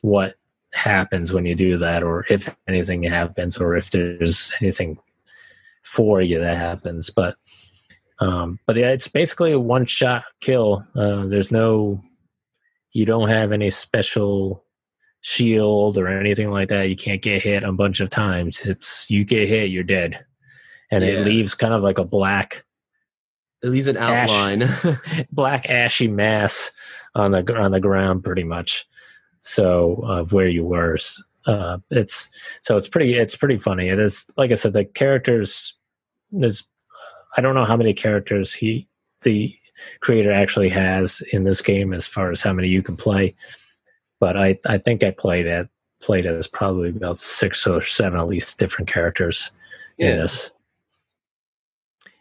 what 0.01 0.35
happens 0.73 1.33
when 1.33 1.45
you 1.45 1.55
do 1.55 1.77
that, 1.77 2.03
or 2.03 2.25
if 2.29 2.55
anything 2.67 3.01
happens, 3.03 3.57
or 3.57 3.75
if 3.75 3.89
there's 3.89 4.53
anything 4.61 4.99
for 5.81 6.21
you 6.21 6.39
that 6.39 6.57
happens. 6.57 7.09
But 7.09 7.37
um, 8.19 8.59
but 8.65 8.75
yeah, 8.75 8.91
it's 8.91 9.07
basically 9.07 9.53
a 9.53 9.59
one 9.59 9.85
shot 9.85 10.25
kill. 10.41 10.85
Uh, 10.95 11.25
there's 11.25 11.51
no, 11.51 12.01
you 12.91 13.05
don't 13.05 13.29
have 13.29 13.51
any 13.51 13.69
special 13.69 14.63
shield 15.21 15.97
or 15.97 16.07
anything 16.07 16.49
like 16.51 16.69
that. 16.69 16.89
You 16.89 16.95
can't 16.95 17.21
get 17.21 17.41
hit 17.43 17.63
a 17.63 17.71
bunch 17.71 17.99
of 17.99 18.09
times. 18.09 18.65
It's 18.65 19.09
you 19.09 19.25
get 19.25 19.47
hit, 19.47 19.69
you're 19.69 19.83
dead, 19.83 20.25
and 20.91 21.03
Yeah. 21.03 21.11
it 21.11 21.25
leaves 21.25 21.55
kind 21.55 21.73
of 21.73 21.83
like 21.83 21.97
a 21.97 22.05
black, 22.05 22.63
At 23.63 23.69
least 23.71 23.87
an 23.87 23.97
Ash. 23.97 24.29
outline. 24.29 24.69
black 25.31 25.69
ashy 25.69 26.07
mass 26.07 26.71
on 27.15 27.31
the 27.31 27.55
on 27.55 27.71
the 27.71 27.79
ground, 27.79 28.23
pretty 28.23 28.43
much. 28.43 28.85
So 29.41 30.01
of 30.03 30.33
where 30.33 30.47
you 30.47 30.65
were, 30.65 30.97
uh, 31.45 31.77
it's 31.89 32.29
so 32.61 32.77
it's 32.77 32.87
pretty 32.89 33.15
it's 33.15 33.35
pretty 33.35 33.57
funny. 33.57 33.87
It 33.89 33.99
is 33.99 34.25
like 34.37 34.51
I 34.51 34.55
said, 34.55 34.73
the 34.73 34.85
characters. 34.85 35.75
There's 36.31 36.67
I 37.37 37.41
don't 37.41 37.55
know 37.55 37.65
how 37.65 37.77
many 37.77 37.93
characters 37.93 38.53
he 38.53 38.87
the 39.21 39.55
creator 40.01 40.31
actually 40.31 40.69
has 40.69 41.21
in 41.33 41.43
this 41.45 41.61
game 41.61 41.93
as 41.93 42.05
far 42.07 42.31
as 42.31 42.41
how 42.41 42.53
many 42.53 42.67
you 42.67 42.81
can 42.83 42.95
play. 42.97 43.33
But 44.19 44.37
I, 44.37 44.59
I 44.67 44.77
think 44.77 45.03
I 45.03 45.11
played 45.11 45.47
at 45.47 45.69
played 46.01 46.25
as 46.25 46.47
probably 46.47 46.89
about 46.89 47.17
six 47.17 47.67
or 47.67 47.81
seven 47.81 48.19
at 48.19 48.27
least 48.27 48.57
different 48.57 48.89
characters 48.89 49.51
in 49.97 50.17
this. 50.17 50.51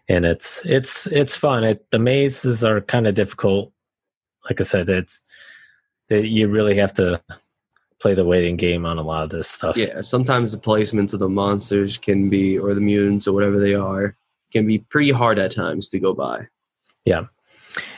And 0.09 0.25
it's 0.25 0.65
it's 0.65 1.07
it's 1.09 1.37
fun. 1.37 1.65
It 1.65 1.91
the 1.91 1.99
mazes 1.99 2.65
are 2.65 2.81
kind 2.81 3.07
of 3.07 3.15
difficult. 3.15 3.73
Like 4.49 4.61
I 4.61 4.65
said, 4.65 4.89
it's 4.89 5.23
that 6.09 6.29
you 6.29 6.49
really 6.49 6.77
have 6.77 6.95
to 6.95 7.23
play 8.01 8.15
the 8.15 8.25
waiting 8.25 8.57
game 8.57 8.87
on 8.87 8.99
a 8.99 9.03
lot 9.03 9.25
of 9.25 9.31
this 9.31 9.49
stuff. 9.49 9.77
Yeah, 9.77 10.01
sometimes 10.01 10.53
the 10.53 10.59
placements 10.59 11.13
of 11.13 11.19
the 11.19 11.29
monsters 11.29 11.99
can 11.99 12.31
be, 12.31 12.59
or 12.59 12.75
the 12.75 12.81
mutants, 12.81 13.27
or 13.27 13.33
whatever 13.33 13.59
they 13.59 13.75
are, 13.75 14.17
can 14.53 14.67
be 14.67 14.79
pretty 14.79 15.11
hard 15.11 15.39
at 15.39 15.51
times 15.51 15.89
to 15.89 15.99
go 15.99 16.15
by. 16.15 16.47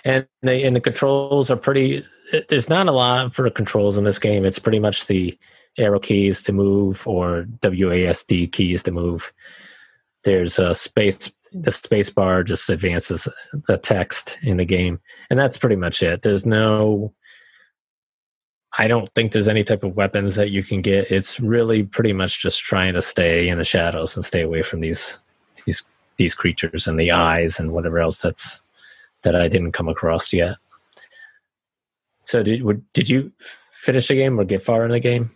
And 0.04 0.26
they 0.42 0.62
and 0.64 0.74
the 0.74 0.80
controls 0.80 1.50
are 1.50 1.56
pretty 1.56 2.04
there's 2.48 2.68
not 2.68 2.86
a 2.86 2.92
lot 2.92 3.34
for 3.34 3.48
controls 3.50 3.98
in 3.98 4.04
this 4.04 4.18
game. 4.18 4.44
It's 4.44 4.58
pretty 4.58 4.78
much 4.78 5.06
the 5.06 5.36
arrow 5.78 5.98
keys 5.98 6.42
to 6.42 6.52
move 6.52 7.06
or 7.06 7.46
wasd 7.62 8.52
keys 8.52 8.82
to 8.84 8.92
move. 8.92 9.32
There's 10.24 10.58
a 10.58 10.74
space 10.74 11.32
the 11.52 11.72
space 11.72 12.10
bar 12.10 12.44
just 12.44 12.70
advances 12.70 13.28
the 13.66 13.76
text 13.76 14.38
in 14.42 14.58
the 14.58 14.64
game. 14.64 15.00
And 15.30 15.38
that's 15.38 15.58
pretty 15.58 15.76
much 15.76 16.02
it. 16.02 16.22
There's 16.22 16.46
no 16.46 17.12
i 18.78 18.86
don't 18.86 19.12
think 19.16 19.32
there's 19.32 19.48
any 19.48 19.64
type 19.64 19.82
of 19.82 19.96
weapons 19.96 20.36
that 20.36 20.50
you 20.50 20.62
can 20.62 20.80
get. 20.80 21.10
It's 21.10 21.40
really 21.40 21.82
pretty 21.82 22.12
much 22.12 22.40
just 22.40 22.60
trying 22.60 22.94
to 22.94 23.02
stay 23.02 23.48
in 23.48 23.58
the 23.58 23.64
shadows 23.64 24.14
and 24.14 24.24
stay 24.24 24.42
away 24.42 24.62
from 24.62 24.80
these 24.80 25.20
these 25.66 25.84
these 26.18 26.34
creatures 26.34 26.86
and 26.86 27.00
the 27.00 27.10
eyes 27.10 27.58
and 27.58 27.72
whatever 27.72 27.98
else 27.98 28.22
that's 28.22 28.62
that 29.22 29.34
I 29.36 29.48
didn't 29.48 29.72
come 29.72 29.88
across 29.88 30.32
yet. 30.32 30.56
So 32.24 32.42
did 32.42 32.62
would, 32.62 32.84
did 32.92 33.08
you 33.08 33.32
finish 33.72 34.08
the 34.08 34.14
game 34.14 34.38
or 34.38 34.44
get 34.44 34.62
far 34.62 34.84
in 34.84 34.90
the 34.90 35.00
game? 35.00 35.30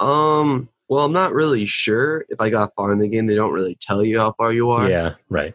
Um, 0.00 0.68
well, 0.88 1.04
I'm 1.04 1.12
not 1.12 1.32
really 1.32 1.64
sure 1.64 2.24
if 2.28 2.40
I 2.40 2.50
got 2.50 2.74
far 2.74 2.92
in 2.92 2.98
the 2.98 3.08
game. 3.08 3.26
They 3.26 3.34
don't 3.34 3.52
really 3.52 3.76
tell 3.80 4.04
you 4.04 4.18
how 4.18 4.32
far 4.32 4.52
you 4.52 4.70
are. 4.70 4.88
Yeah, 4.88 5.14
right. 5.30 5.54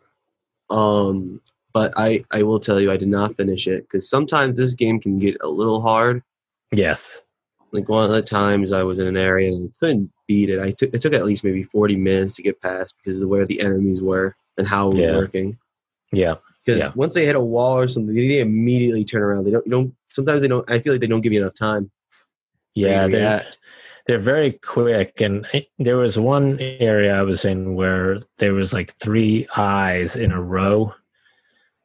Um, 0.70 1.42
but 1.74 1.94
I 1.96 2.24
I 2.32 2.44
will 2.44 2.60
tell 2.60 2.80
you 2.82 2.92
I 2.92 2.98
did 2.98 3.08
not 3.10 3.36
finish 3.36 3.68
it 3.68 3.84
because 3.84 4.10
sometimes 4.10 4.58
this 4.58 4.74
game 4.74 5.00
can 5.00 5.20
get 5.20 5.38
a 5.42 5.48
little 5.48 5.82
hard. 5.82 6.24
Yes. 6.72 7.22
Like 7.72 7.90
one 7.90 8.06
of 8.06 8.12
the 8.12 8.22
times 8.22 8.72
I 8.72 8.84
was 8.84 8.98
in 9.00 9.08
an 9.08 9.18
area 9.18 9.50
and 9.52 9.70
I 9.70 9.74
couldn't 9.80 10.12
beat 10.28 10.50
it. 10.50 10.60
I 10.60 10.72
took 10.72 10.94
it 10.94 11.02
took 11.02 11.14
at 11.14 11.26
least 11.26 11.44
maybe 11.44 11.64
40 11.64 11.98
minutes 11.98 12.36
to 12.38 12.42
get 12.44 12.62
past 12.62 12.96
because 13.04 13.22
of 13.22 13.30
where 13.30 13.46
the 13.46 13.60
enemies 13.62 14.02
were 14.02 14.36
and 14.58 14.66
how 14.68 14.88
it 14.88 14.90
was 14.92 15.00
Yeah. 15.00 15.18
working. 15.18 15.58
Yeah. 16.12 16.36
Because 16.68 16.82
Yeah. 16.82 16.92
once 16.96 17.14
they 17.14 17.26
hit 17.26 17.36
a 17.38 17.40
wall 17.42 17.78
or 17.78 17.88
something, 17.88 18.14
they 18.14 18.42
immediately 18.42 19.06
turn 19.06 19.22
around. 19.22 19.46
They 19.46 19.52
don't. 19.52 19.66
You 19.66 19.72
don't. 19.72 19.96
Sometimes 20.10 20.42
they 20.42 20.50
don't. 20.50 20.70
I 20.70 20.80
feel 20.80 20.92
like 20.94 21.00
they 21.00 21.08
don't 21.08 21.22
give 21.22 21.32
you 21.32 21.42
enough 21.42 21.54
time. 21.54 21.90
Yeah, 22.76 23.08
they're 23.08 23.46
they're 24.06 24.20
very 24.20 24.52
quick 24.54 25.20
and 25.22 25.46
I- 25.54 25.68
there 25.80 25.98
was 25.98 26.18
one 26.20 26.58
area 26.60 27.14
I 27.18 27.24
was 27.24 27.44
in 27.46 27.76
where 27.76 28.20
there 28.38 28.54
was 28.54 28.72
like 28.74 28.94
three 28.96 29.48
eyes 29.58 30.16
in 30.16 30.32
a 30.32 30.42
row 30.42 30.94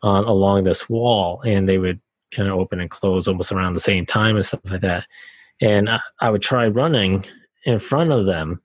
on 0.03 0.25
along 0.25 0.65
this 0.65 0.89
wall 0.89 1.41
and 1.43 1.69
they 1.69 1.79
would 1.79 2.01
kind 2.33 2.49
of 2.49 2.59
open 2.59 2.81
and 2.81 2.91
close 2.91 3.27
almost 3.27 3.51
around 3.53 3.73
the 3.73 3.81
same 3.81 4.05
time 4.07 4.37
and 4.37 4.45
stuff 4.45 4.61
like 4.71 4.81
that. 4.83 5.07
And 5.61 5.89
I, 5.89 6.01
I 6.21 6.31
would 6.31 6.43
try 6.43 6.67
running 6.69 7.25
in 7.65 7.79
front 7.81 8.12
of 8.12 8.27
them 8.27 8.61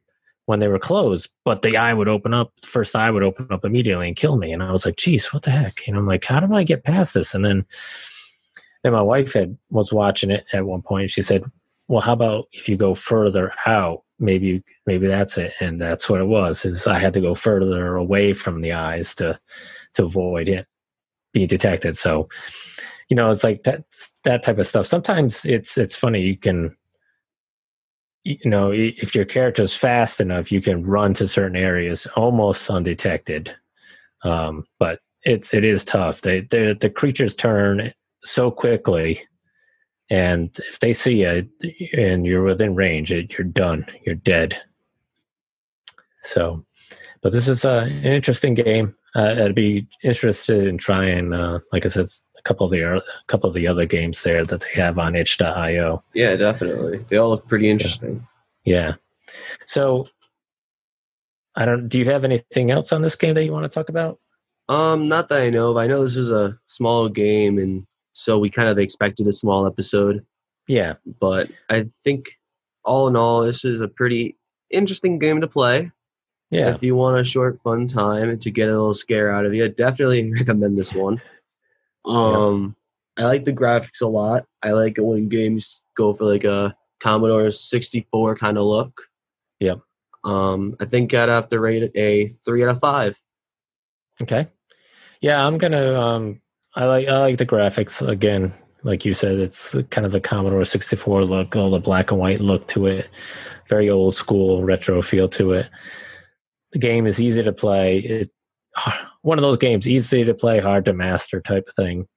when 0.47 0.61
they 0.61 0.69
were 0.69 0.79
closed, 0.79 1.29
but 1.43 1.61
the 1.61 1.75
eye 1.75 1.93
would 1.93 2.07
open 2.07 2.33
up, 2.33 2.53
first 2.61 2.95
eye 2.95 3.11
would 3.11 3.21
open 3.21 3.47
up 3.51 3.65
immediately 3.65 4.07
and 4.07 4.15
kill 4.15 4.37
me. 4.37 4.53
And 4.53 4.63
I 4.63 4.71
was 4.71 4.85
like, 4.85 4.95
geez, 4.95 5.33
what 5.33 5.43
the 5.43 5.51
heck? 5.51 5.85
And 5.87 5.97
I'm 5.97 6.07
like, 6.07 6.23
how 6.23 6.39
do 6.39 6.55
I 6.55 6.63
get 6.63 6.85
past 6.85 7.13
this? 7.13 7.35
And 7.35 7.43
then 7.43 7.65
then 8.83 8.93
my 8.93 9.01
wife 9.01 9.33
had 9.33 9.57
was 9.69 9.91
watching 9.91 10.31
it 10.31 10.45
at 10.53 10.65
one 10.65 10.81
point. 10.81 11.11
She 11.11 11.21
said, 11.21 11.43
well, 11.89 11.99
how 11.99 12.13
about 12.13 12.47
if 12.53 12.69
you 12.69 12.77
go 12.77 12.95
further 12.95 13.51
out? 13.65 14.03
Maybe 14.19 14.63
maybe 14.85 15.05
that's 15.05 15.37
it. 15.37 15.53
And 15.59 15.81
that's 15.81 16.09
what 16.09 16.21
it 16.21 16.27
was, 16.27 16.63
is 16.63 16.87
I 16.87 16.97
had 16.97 17.13
to 17.15 17.21
go 17.21 17.35
further 17.35 17.97
away 17.97 18.31
from 18.31 18.61
the 18.61 18.71
eyes 18.71 19.15
to 19.15 19.37
to 19.95 20.05
avoid 20.05 20.47
it 20.47 20.65
being 21.33 21.47
detected. 21.47 21.97
So, 21.97 22.29
you 23.09 23.17
know, 23.17 23.31
it's 23.31 23.43
like 23.43 23.63
that 23.63 23.83
that 24.23 24.43
type 24.43 24.59
of 24.59 24.67
stuff. 24.67 24.85
Sometimes 24.85 25.43
it's 25.43 25.77
it's 25.77 25.95
funny, 25.95 26.21
you 26.21 26.37
can 26.37 26.73
you 28.27 28.49
know, 28.49 28.71
if 28.73 29.15
your 29.15 29.25
character 29.25 29.61
is 29.61 29.73
fast 29.73 30.19
enough, 30.19 30.51
you 30.51 30.61
can 30.61 30.83
run 30.83 31.13
to 31.15 31.27
certain 31.27 31.55
areas 31.55 32.07
almost 32.15 32.69
undetected. 32.69 33.55
Um, 34.23 34.65
but 34.79 34.99
it's 35.23 35.53
it 35.53 35.63
is 35.63 35.85
tough. 35.85 36.21
They 36.21 36.41
the 36.41 36.91
creatures 36.93 37.35
turn 37.35 37.93
so 38.23 38.51
quickly, 38.51 39.21
and 40.09 40.49
if 40.57 40.79
they 40.79 40.93
see 40.93 41.21
you 41.21 41.49
and 41.93 42.25
you're 42.25 42.43
within 42.43 42.75
range, 42.75 43.13
it, 43.13 43.37
you're 43.37 43.47
done. 43.47 43.85
You're 44.05 44.15
dead. 44.15 44.61
So, 46.23 46.65
but 47.21 47.31
this 47.31 47.47
is 47.47 47.63
uh, 47.63 47.87
an 47.89 48.13
interesting 48.13 48.55
game. 48.55 48.95
Uh, 49.17 49.45
I'd 49.45 49.55
be 49.55 49.87
interested 50.03 50.67
in 50.67 50.77
trying, 50.77 51.33
uh, 51.33 51.59
like 51.71 51.87
I 51.87 51.89
said, 51.89 52.05
a 52.37 52.41
couple 52.43 52.67
of 52.67 52.71
the 52.71 52.83
a 52.83 53.01
couple 53.25 53.49
of 53.49 53.55
the 53.55 53.65
other 53.65 53.87
games 53.87 54.21
there 54.21 54.45
that 54.45 54.61
they 54.61 54.79
have 54.79 54.99
on 54.99 55.15
itch.io. 55.15 56.03
Yeah, 56.13 56.35
definitely. 56.35 57.03
They 57.09 57.17
all 57.17 57.29
look 57.29 57.47
pretty 57.47 57.67
interesting. 57.67 58.27
Yeah. 58.63 58.93
So, 59.65 60.07
I 61.55 61.65
don't. 61.65 61.87
Do 61.87 61.97
you 61.97 62.05
have 62.05 62.23
anything 62.23 62.69
else 62.69 62.93
on 62.93 63.01
this 63.01 63.15
game 63.15 63.33
that 63.33 63.43
you 63.43 63.51
want 63.51 63.63
to 63.63 63.69
talk 63.69 63.89
about? 63.89 64.19
Um, 64.69 65.07
not 65.07 65.29
that 65.29 65.41
I 65.41 65.49
know 65.49 65.71
of. 65.71 65.77
I 65.77 65.87
know 65.87 66.03
this 66.03 66.15
is 66.15 66.29
a 66.29 66.55
small 66.67 67.09
game, 67.09 67.57
and 67.57 67.87
so 68.13 68.37
we 68.37 68.51
kind 68.51 68.69
of 68.69 68.77
expected 68.77 69.25
a 69.27 69.33
small 69.33 69.65
episode. 69.65 70.23
Yeah. 70.67 70.93
But 71.19 71.49
I 71.71 71.85
think, 72.03 72.37
all 72.85 73.07
in 73.07 73.15
all, 73.15 73.41
this 73.41 73.65
is 73.65 73.81
a 73.81 73.87
pretty 73.87 74.37
interesting 74.69 75.17
game 75.17 75.41
to 75.41 75.47
play. 75.47 75.91
Yeah. 76.49 76.73
If 76.73 76.81
you 76.81 76.95
want 76.95 77.19
a 77.19 77.25
short, 77.25 77.61
fun 77.63 77.87
time 77.87 78.39
to 78.39 78.51
get 78.51 78.69
a 78.69 78.71
little 78.71 78.93
scare 78.93 79.31
out 79.31 79.45
of 79.45 79.53
you, 79.53 79.65
I 79.65 79.67
definitely 79.67 80.31
recommend 80.39 80.77
this 80.77 80.93
one. 80.93 81.19
Um, 82.05 82.75
I 83.17 83.25
like 83.25 83.43
the 83.43 83.53
graphics 83.53 84.01
a 84.01 84.07
lot. 84.07 84.45
I 84.63 84.71
like 84.71 84.97
it 84.97 85.03
when 85.03 85.27
games 85.27 85.81
go 85.95 86.13
for 86.13 86.25
like 86.25 86.43
a 86.43 86.75
Commodore 86.99 87.51
64 87.51 88.35
kind 88.37 88.57
of 88.57 88.65
look. 88.65 89.01
Yep. 89.59 89.79
Um, 90.23 90.75
I 90.79 90.85
think 90.85 91.13
I'd 91.13 91.29
have 91.29 91.49
to 91.49 91.59
rate 91.59 91.83
it 91.83 91.91
a 91.95 92.27
three 92.45 92.63
out 92.63 92.69
of 92.69 92.79
five. 92.79 93.19
Okay. 94.21 94.47
Yeah, 95.21 95.45
I'm 95.45 95.57
gonna. 95.57 95.99
Um, 95.99 96.41
I 96.75 96.85
like 96.85 97.07
I 97.07 97.19
like 97.19 97.37
the 97.37 97.45
graphics 97.45 98.07
again. 98.07 98.53
Like 98.83 99.03
you 99.05 99.13
said, 99.13 99.39
it's 99.39 99.75
kind 99.89 100.05
of 100.05 100.11
the 100.11 100.21
Commodore 100.21 100.63
64 100.63 101.23
look, 101.23 101.55
all 101.55 101.71
the 101.71 101.79
black 101.79 102.11
and 102.11 102.19
white 102.19 102.39
look 102.39 102.67
to 102.69 102.85
it. 102.85 103.09
Very 103.67 103.89
old 103.89 104.15
school 104.15 104.63
retro 104.63 105.01
feel 105.01 105.27
to 105.29 105.53
it. 105.53 105.69
The 106.77 106.87
game 106.87 107.07
is 107.07 107.19
easy 107.19 107.41
to 107.41 107.51
play. 107.51 107.97
It 107.97 108.29
one 109.23 109.39
of 109.39 109.41
those 109.41 109.57
games, 109.57 109.87
easy 109.87 110.23
to 110.23 110.33
play, 110.35 110.59
hard 110.59 110.85
to 110.85 110.93
master 110.93 111.41
type 111.41 111.67
of 111.67 111.73
thing. 111.73 112.07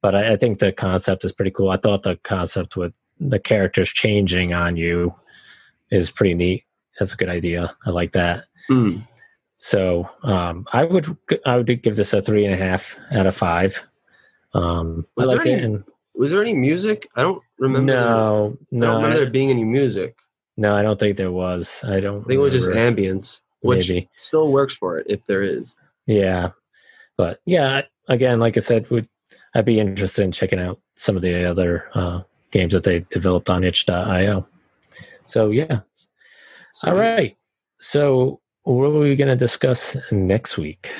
But 0.00 0.16
I, 0.16 0.32
I 0.32 0.36
think 0.36 0.58
the 0.58 0.72
concept 0.72 1.24
is 1.24 1.32
pretty 1.32 1.52
cool. 1.52 1.70
I 1.70 1.76
thought 1.76 2.02
the 2.02 2.16
concept 2.24 2.76
with 2.76 2.92
the 3.20 3.38
characters 3.38 3.90
changing 3.90 4.52
on 4.54 4.76
you 4.76 5.14
is 5.92 6.10
pretty 6.10 6.34
neat. 6.34 6.64
That's 6.98 7.14
a 7.14 7.16
good 7.16 7.28
idea. 7.28 7.72
I 7.86 7.90
like 7.90 8.10
that. 8.12 8.46
Hmm. 8.66 8.98
So 9.58 10.10
um, 10.24 10.66
I 10.72 10.82
would 10.82 11.16
I 11.46 11.56
would 11.56 11.82
give 11.84 11.94
this 11.94 12.12
a 12.12 12.20
three 12.20 12.44
and 12.44 12.52
a 12.52 12.56
half 12.56 12.98
out 13.12 13.26
of 13.28 13.36
five. 13.36 13.80
Um, 14.52 15.06
I 15.16 15.26
Was 15.26 15.32
it. 15.32 15.46
any- 15.46 15.62
And 15.62 15.84
Was 16.16 16.32
there 16.32 16.42
any 16.42 16.54
music? 16.54 17.08
I 17.14 17.22
don't 17.22 17.40
remember. 17.60 17.92
no, 17.92 18.02
I 18.02 18.66
no, 18.72 18.86
don't 18.86 18.96
remember 18.96 19.16
I, 19.16 19.20
there 19.20 19.30
being 19.30 19.50
any 19.50 19.62
music. 19.64 20.16
no, 20.56 20.74
I 20.74 20.82
don't 20.82 20.98
think 20.98 21.16
there 21.16 21.30
was. 21.30 21.84
I 21.84 22.00
don't. 22.00 22.22
I 22.22 22.24
think 22.24 22.32
it 22.32 22.38
was 22.38 22.52
just 22.52 22.70
ambience. 22.70 23.38
Which 23.62 23.88
maybe. 23.88 24.08
still 24.16 24.48
works 24.48 24.74
for 24.74 24.98
it 24.98 25.06
if 25.08 25.24
there 25.26 25.42
is. 25.42 25.76
Yeah, 26.06 26.50
but 27.16 27.40
yeah, 27.44 27.82
again, 28.08 28.40
like 28.40 28.56
I 28.56 28.60
said, 28.60 28.88
would 28.90 29.08
I'd 29.54 29.64
be 29.64 29.80
interested 29.80 30.24
in 30.24 30.32
checking 30.32 30.58
out 30.58 30.80
some 30.96 31.16
of 31.16 31.22
the 31.22 31.44
other 31.44 31.88
uh, 31.94 32.22
games 32.50 32.72
that 32.72 32.84
they 32.84 33.00
developed 33.10 33.50
on 33.50 33.64
itch.io. 33.64 34.46
So 35.24 35.50
yeah, 35.50 35.80
So 36.72 36.88
all 36.88 36.96
right. 36.96 37.36
So 37.80 38.40
what 38.62 38.86
are 38.86 38.98
we 38.98 39.16
going 39.16 39.28
to 39.28 39.36
discuss 39.36 39.96
next 40.10 40.56
week? 40.56 40.90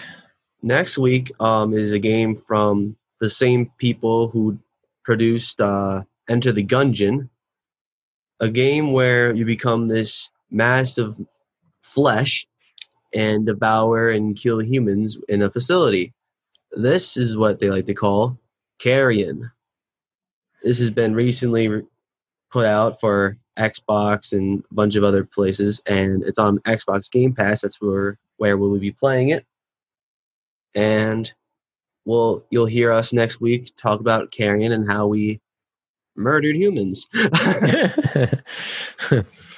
Next 0.63 0.99
week 0.99 1.33
um, 1.41 1.75
is 1.75 1.93
a 1.93 1.99
game 1.99 2.37
from 2.37 2.97
the 3.21 3.29
same 3.29 3.71
people 3.79 4.29
who 4.29 4.59
produced 5.05 5.61
uh, 5.61 6.03
Enter 6.29 6.53
the 6.53 6.65
Gungeon, 6.65 7.29
a 8.41 8.49
game 8.49 8.93
where 8.93 9.35
you 9.35 9.45
become 9.45 9.89
this 9.89 10.31
mass 10.51 10.99
of 10.99 11.17
flesh 11.83 12.47
and 13.15 13.47
devour 13.47 14.11
and 14.11 14.37
kill 14.37 14.59
humans 14.61 15.19
in 15.29 15.43
a 15.43 15.51
facility. 15.51 16.13
This 16.73 17.17
is 17.17 17.37
what 17.37 17.59
they 17.59 17.69
like 17.69 17.87
to 17.87 17.95
call 17.95 18.39
carrion. 18.79 19.51
This 20.63 20.79
has 20.79 20.91
been 20.91 21.15
recently 21.15 21.83
put 22.51 22.67
out 22.67 23.01
for 23.01 23.37
Xbox 23.59 24.33
and 24.33 24.65
a 24.71 24.75
bunch 24.75 24.97
of 24.97 25.05
other 25.05 25.25
places, 25.25 25.83
and 25.87 26.23
it's 26.23 26.39
on 26.39 26.59
Xbox 26.61 27.11
Game 27.11 27.35
Pass. 27.35 27.61
That's 27.61 27.81
where 27.81 28.19
where 28.39 28.57
we'll 28.57 28.79
be 28.79 28.93
playing 28.93 29.31
it. 29.31 29.45
And 30.75 31.33
we'll 32.05 32.45
you'll 32.51 32.67
hear 32.67 32.93
us 32.93 33.13
next 33.13 33.41
week 33.41 33.73
talk 33.77 34.01
about 34.01 34.31
carrion 34.31 34.73
and 34.73 34.89
how 34.89 35.07
we 35.07 35.41
murdered 36.17 36.57
humans. 36.57 37.07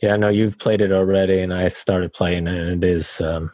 yeah, 0.00 0.16
no, 0.16 0.28
you've 0.28 0.58
played 0.58 0.80
it 0.80 0.92
already, 0.92 1.40
and 1.40 1.52
I 1.52 1.68
started 1.68 2.12
playing 2.12 2.46
it, 2.46 2.54
and 2.54 2.84
it 2.84 2.88
is 2.88 3.20
um, 3.20 3.50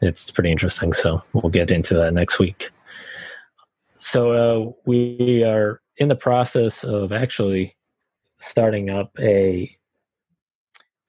it's 0.00 0.30
pretty 0.30 0.50
interesting. 0.50 0.92
So 0.92 1.22
we'll 1.32 1.50
get 1.50 1.70
into 1.70 1.94
that 1.94 2.14
next 2.14 2.38
week. 2.38 2.70
So 3.98 4.32
uh, 4.32 4.72
we 4.86 5.42
are 5.42 5.80
in 5.96 6.08
the 6.08 6.16
process 6.16 6.84
of 6.84 7.12
actually 7.12 7.76
starting 8.38 8.90
up 8.90 9.10
a 9.18 9.74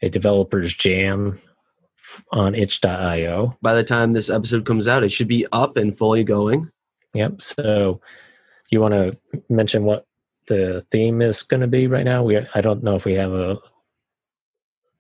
a 0.02 0.10
developers 0.10 0.74
jam 0.74 1.40
on 2.32 2.56
itch.io. 2.56 3.58
By 3.62 3.74
the 3.76 3.84
time 3.84 4.14
this 4.14 4.30
episode 4.30 4.66
comes 4.66 4.88
out, 4.88 5.04
it 5.04 5.12
should 5.12 5.28
be 5.28 5.46
up 5.52 5.78
and 5.78 5.96
fully 5.96 6.24
going. 6.24 6.72
Yep. 7.14 7.42
So 7.42 8.02
you 8.72 8.82
want 8.82 8.94
to 8.94 9.18
mention 9.50 9.84
what 9.84 10.08
the 10.48 10.82
theme 10.90 11.22
is 11.22 11.44
going 11.44 11.62
to 11.62 11.68
be 11.68 11.86
right 11.86 12.06
now? 12.06 12.24
We 12.24 12.40
I 12.56 12.62
don't 12.62 12.84
know 12.84 12.96
if 12.96 13.06
we 13.06 13.14
have 13.14 13.34
a 13.34 13.60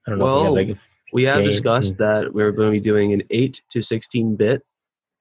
I 0.09 0.11
don't 0.11 0.19
know 0.19 0.25
Well, 0.25 0.53
we 0.55 0.59
have 0.59 0.67
like 0.69 0.77
We 1.13 1.23
have 1.23 1.37
Game- 1.39 1.47
discussed 1.47 1.97
that 1.99 2.33
we're 2.33 2.51
going 2.51 2.67
to 2.69 2.71
be 2.71 2.79
doing 2.79 3.13
an 3.13 3.21
8 3.29 3.61
to 3.69 3.81
16 3.81 4.35
bit 4.35 4.65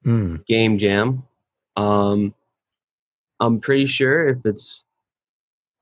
Hmm. 0.03 0.37
game 0.47 0.77
jam. 0.77 1.23
Um, 1.75 2.33
I'm 3.39 3.59
pretty 3.59 3.85
sure 3.85 4.27
if 4.27 4.45
it's 4.45 4.81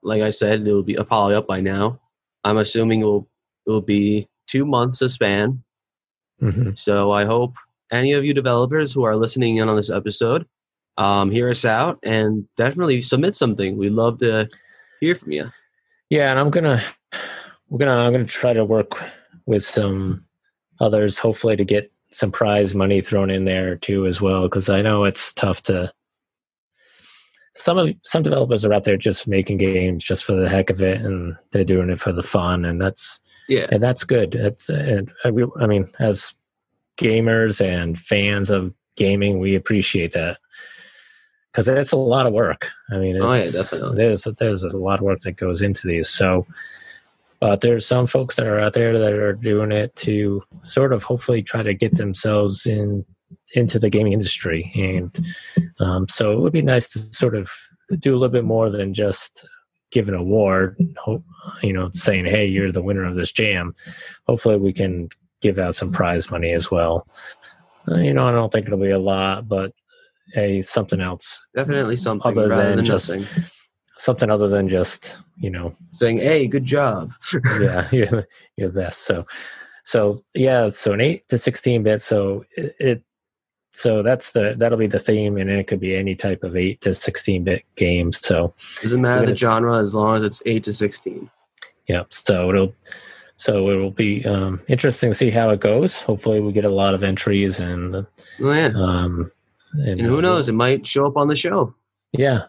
like 0.03 0.21
I 0.21 0.29
said, 0.29 0.67
it'll 0.67 0.83
be 0.83 0.95
probably 0.95 1.35
up 1.35 1.47
by 1.47 1.59
now. 1.61 1.99
I'm 2.43 2.57
assuming 2.57 3.01
it 3.01 3.05
will 3.05 3.27
it 3.65 3.71
will 3.71 3.81
be 3.81 4.27
two 4.47 4.65
months 4.65 5.01
of 5.01 5.11
span. 5.11 5.63
mhm. 6.41 6.77
So 6.77 7.11
I 7.11 7.25
hope 7.25 7.55
any 7.91 8.13
of 8.13 8.23
you 8.25 8.33
developers 8.33 8.91
who 8.93 9.03
are 9.03 9.15
listening 9.15 9.57
in 9.57 9.67
on 9.69 9.75
this 9.75 9.89
episode, 9.89 10.45
um, 10.97 11.31
hear 11.31 11.49
us 11.49 11.65
out 11.65 11.99
and 12.03 12.47
definitely 12.57 13.01
submit 13.01 13.35
something. 13.35 13.75
We'd 13.77 13.91
love 13.91 14.19
to 14.19 14.47
hear 15.01 15.15
from 15.15 15.31
you. 15.31 15.51
Yeah, 16.09 16.29
and 16.31 16.39
I'm 16.39 16.49
gonna 16.49 16.81
we're 17.69 17.79
gonna 17.79 17.91
I'm 17.95 18.11
gonna 18.11 18.25
try 18.25 18.53
to 18.53 18.65
work 18.65 19.01
with 19.45 19.63
some 19.63 20.23
others, 20.79 21.17
hopefully 21.19 21.55
to 21.55 21.65
get 21.65 21.91
some 22.11 22.31
prize 22.31 22.73
money 22.73 23.01
thrown 23.01 23.29
in 23.29 23.45
there 23.45 23.75
too 23.75 24.05
as 24.05 24.21
well, 24.21 24.43
because 24.43 24.69
I 24.69 24.81
know 24.81 25.03
it's 25.03 25.33
tough 25.33 25.63
to. 25.63 25.91
Some 27.55 27.77
of 27.79 27.89
some 28.03 28.21
developers 28.21 28.63
are 28.63 28.71
out 28.73 28.83
there 28.83 28.97
just 28.97 29.27
making 29.27 29.57
games 29.57 30.03
just 30.03 30.23
for 30.23 30.33
the 30.33 30.47
heck 30.47 30.69
of 30.69 30.81
it, 30.81 31.01
and 31.01 31.35
they're 31.51 31.63
doing 31.63 31.89
it 31.89 31.99
for 31.99 32.11
the 32.11 32.21
fun, 32.23 32.63
and 32.65 32.79
that's 32.79 33.19
Yeah, 33.47 33.65
and 33.71 33.81
that's 33.81 34.03
good. 34.03 34.35
It's 34.35 34.69
and 34.69 35.11
I 35.25 35.31
I 35.59 35.65
mean, 35.65 35.87
as 35.99 36.35
gamers 36.97 37.59
and 37.59 37.97
fans 37.97 38.51
of 38.51 38.73
gaming, 38.95 39.39
we 39.39 39.55
appreciate 39.55 40.13
that 40.13 40.37
because 41.51 41.67
it's 41.67 41.91
a 41.91 41.97
lot 41.97 42.27
of 42.27 42.33
work. 42.33 42.69
I 42.91 42.97
mean, 42.97 43.19
Oh, 43.19 43.33
yeah, 43.33 43.43
definitely. 43.45 43.97
there's 43.97 44.27
there's 44.37 44.63
a 44.63 44.77
lot 44.77 44.99
of 44.99 45.05
work 45.05 45.21
that 45.21 45.37
goes 45.37 45.61
into 45.63 45.87
these. 45.87 46.07
So, 46.09 46.45
but 47.39 47.61
there's 47.61 47.85
some 47.85 48.07
folks 48.07 48.35
that 48.35 48.47
are 48.47 48.59
out 48.59 48.73
there 48.73 48.97
that 48.97 49.13
are 49.13 49.33
doing 49.33 49.71
it 49.71 49.95
to 49.97 50.43
sort 50.63 50.93
of 50.93 51.03
hopefully 51.03 51.41
try 51.43 51.63
to 51.63 51.73
get 51.73 51.95
themselves 51.97 52.65
in 52.65 53.05
into 53.53 53.79
the 53.79 53.89
gaming 53.89 54.13
industry, 54.13 54.71
and 54.75 55.25
um, 55.79 56.07
so 56.09 56.31
it 56.31 56.39
would 56.39 56.53
be 56.53 56.61
nice 56.61 56.89
to 56.89 56.99
sort 56.99 57.35
of 57.35 57.49
do 57.99 58.11
a 58.11 58.17
little 58.17 58.29
bit 58.29 58.43
more 58.43 58.69
than 58.69 58.93
just 58.93 59.45
give 59.91 60.09
an 60.09 60.15
award. 60.15 60.77
Hope 60.97 61.23
you 61.61 61.73
know, 61.73 61.89
saying, 61.93 62.25
"Hey, 62.25 62.45
you're 62.45 62.71
the 62.71 62.81
winner 62.81 63.05
of 63.05 63.15
this 63.15 63.31
jam." 63.31 63.75
Hopefully, 64.27 64.57
we 64.57 64.73
can 64.73 65.09
give 65.41 65.59
out 65.59 65.75
some 65.75 65.91
prize 65.91 66.31
money 66.31 66.51
as 66.51 66.71
well. 66.71 67.07
Uh, 67.89 67.99
you 67.99 68.13
know, 68.13 68.27
I 68.27 68.31
don't 68.31 68.51
think 68.51 68.65
it'll 68.65 68.79
be 68.79 68.89
a 68.89 68.99
lot, 68.99 69.47
but 69.47 69.71
hey, 70.33 70.61
something 70.61 70.99
else, 70.99 71.45
definitely 71.55 71.95
something 71.95 72.27
Other 72.29 72.49
rather 72.49 72.63
than 72.69 72.75
than 72.77 72.85
just- 72.85 73.09
nothing. 73.09 73.43
Something 73.97 74.29
other 74.29 74.47
than 74.47 74.69
just 74.69 75.17
you 75.39 75.49
know, 75.49 75.73
Saying, 75.91 76.19
"Hey, 76.19 76.47
good 76.47 76.65
job." 76.65 77.13
yeah, 77.61 77.87
you're 77.91 78.07
the, 78.07 78.27
you're 78.55 78.69
the 78.69 78.79
best. 78.79 79.05
So, 79.05 79.25
so 79.83 80.23
yeah, 80.33 80.69
so 80.69 80.93
an 80.93 81.01
eight 81.01 81.27
to 81.29 81.37
sixteen 81.37 81.83
bit. 81.83 82.01
So 82.01 82.45
it, 82.55 82.75
it, 82.79 83.03
so 83.71 84.01
that's 84.01 84.31
the 84.31 84.55
that'll 84.57 84.77
be 84.77 84.87
the 84.87 84.99
theme, 84.99 85.37
and 85.37 85.49
it 85.49 85.67
could 85.67 85.79
be 85.79 85.95
any 85.95 86.15
type 86.15 86.43
of 86.43 86.55
eight 86.55 86.81
to 86.81 86.93
sixteen 86.93 87.43
bit 87.43 87.63
game. 87.75 88.13
So 88.13 88.53
Doesn't 88.81 89.01
matter 89.01 89.25
the 89.25 89.35
genre 89.35 89.77
as 89.77 89.93
long 89.93 90.17
as 90.17 90.23
it's 90.23 90.41
eight 90.45 90.63
to 90.63 90.73
sixteen. 90.73 91.29
yeah, 91.87 92.03
so 92.09 92.49
it'll 92.49 92.73
so 93.35 93.69
it 93.69 93.75
will 93.75 93.91
be 93.91 94.25
um, 94.25 94.61
interesting 94.67 95.11
to 95.11 95.15
see 95.15 95.29
how 95.29 95.51
it 95.51 95.59
goes. 95.59 96.01
Hopefully, 96.01 96.41
we 96.41 96.51
get 96.51 96.65
a 96.65 96.69
lot 96.69 96.95
of 96.95 97.03
entries 97.03 97.59
and 97.59 97.95
Oh 97.95 98.07
yeah, 98.39 98.71
um, 98.75 99.31
and 99.73 100.01
who 100.01 100.17
uh, 100.17 100.21
knows? 100.21 100.49
It 100.49 100.53
might 100.53 100.87
show 100.87 101.05
up 101.05 101.17
on 101.17 101.27
the 101.27 101.35
show. 101.35 101.75
Yeah, 102.17 102.45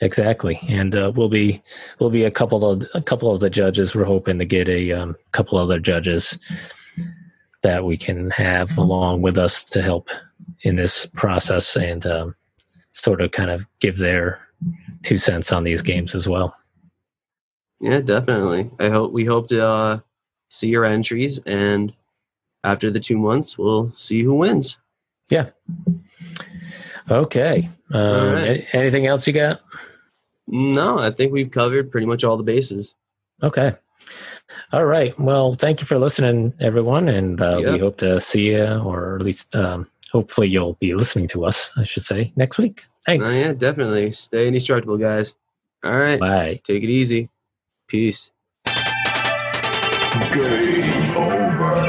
exactly. 0.00 0.58
And 0.68 0.94
uh, 0.94 1.12
we'll 1.14 1.28
be 1.28 1.62
we'll 1.98 2.10
be 2.10 2.24
a 2.24 2.30
couple 2.30 2.68
of 2.68 2.88
a 2.94 3.02
couple 3.02 3.32
of 3.32 3.40
the 3.40 3.50
judges. 3.50 3.94
We're 3.94 4.04
hoping 4.04 4.38
to 4.38 4.46
get 4.46 4.68
a 4.68 4.92
um, 4.92 5.16
couple 5.32 5.58
other 5.58 5.78
judges 5.78 6.38
that 7.62 7.84
we 7.84 7.98
can 7.98 8.30
have 8.30 8.76
along 8.78 9.20
with 9.20 9.36
us 9.36 9.62
to 9.62 9.82
help 9.82 10.08
in 10.62 10.76
this 10.76 11.04
process 11.04 11.76
and 11.76 12.06
um, 12.06 12.34
sort 12.92 13.20
of 13.20 13.32
kind 13.32 13.50
of 13.50 13.66
give 13.80 13.98
their 13.98 14.40
two 15.02 15.18
cents 15.18 15.52
on 15.52 15.64
these 15.64 15.82
games 15.82 16.14
as 16.14 16.26
well. 16.26 16.56
Yeah, 17.80 18.00
definitely. 18.00 18.70
I 18.80 18.88
hope 18.88 19.12
we 19.12 19.26
hope 19.26 19.48
to 19.48 19.64
uh, 19.64 19.98
see 20.48 20.68
your 20.68 20.86
entries, 20.86 21.40
and 21.44 21.92
after 22.64 22.90
the 22.90 23.00
two 23.00 23.18
months, 23.18 23.58
we'll 23.58 23.92
see 23.92 24.22
who 24.22 24.34
wins. 24.34 24.78
Yeah. 25.28 25.50
Okay. 27.10 27.68
Um, 27.92 28.32
right. 28.34 28.66
anything 28.72 29.06
else 29.06 29.26
you 29.26 29.32
got? 29.32 29.60
No, 30.46 30.98
I 30.98 31.10
think 31.10 31.32
we've 31.32 31.50
covered 31.50 31.90
pretty 31.90 32.06
much 32.06 32.24
all 32.24 32.36
the 32.36 32.42
bases. 32.42 32.94
Okay. 33.42 33.74
All 34.72 34.84
right. 34.84 35.18
Well, 35.18 35.54
thank 35.54 35.80
you 35.80 35.86
for 35.86 35.98
listening, 35.98 36.52
everyone, 36.60 37.08
and 37.08 37.40
uh, 37.40 37.60
Yeah. 37.62 37.72
we 37.72 37.78
hope 37.78 37.98
to 37.98 38.20
see 38.20 38.52
you, 38.52 38.64
or 38.84 39.16
at 39.16 39.22
least 39.22 39.54
um, 39.54 39.88
hopefully 40.10 40.48
you'll 40.48 40.74
be 40.74 40.94
listening 40.94 41.28
to 41.28 41.44
us. 41.44 41.70
I 41.76 41.84
should 41.84 42.02
say 42.02 42.32
next 42.36 42.58
week. 42.58 42.84
Thanks. 43.06 43.24
Oh, 43.28 43.34
yeah, 43.38 43.52
definitely. 43.52 44.10
Stay 44.12 44.46
indestructible, 44.48 44.98
guys. 44.98 45.34
All 45.84 45.96
right, 45.96 46.18
Bye. 46.20 46.60
take 46.64 46.82
it 46.82 46.90
easy. 46.90 47.28
Peace. 47.88 48.30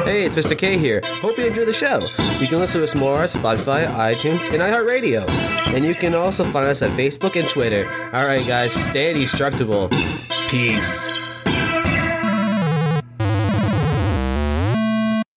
Hey, 0.06 0.26
it's 0.26 0.36
Mr. 0.36 0.58
K 0.58 0.78
here. 0.78 1.02
Hope 1.22 1.38
you 1.38 1.46
enjoy 1.46 1.66
the 1.66 1.74
show. 1.74 2.08
You 2.40 2.48
can 2.48 2.60
listen 2.60 2.80
to 2.82 2.84
us 2.84 2.96
more 2.96 3.18
on 3.18 3.24
Spotify, 3.26 3.88
iTunes, 3.88 4.52
and 4.52 4.62
iHeartRadio. 4.62 5.28
And 5.74 5.84
you 5.86 5.96
can 5.96 6.14
also 6.14 6.44
find 6.44 6.66
us 6.68 6.82
at 6.82 6.92
Facebook 6.92 7.40
and 7.40 7.48
Twitter. 7.48 7.90
All 8.14 8.26
right, 8.26 8.46
guys, 8.46 8.74
stay 8.74 9.12
indestructible. 9.12 9.90
Peace. 10.50 11.10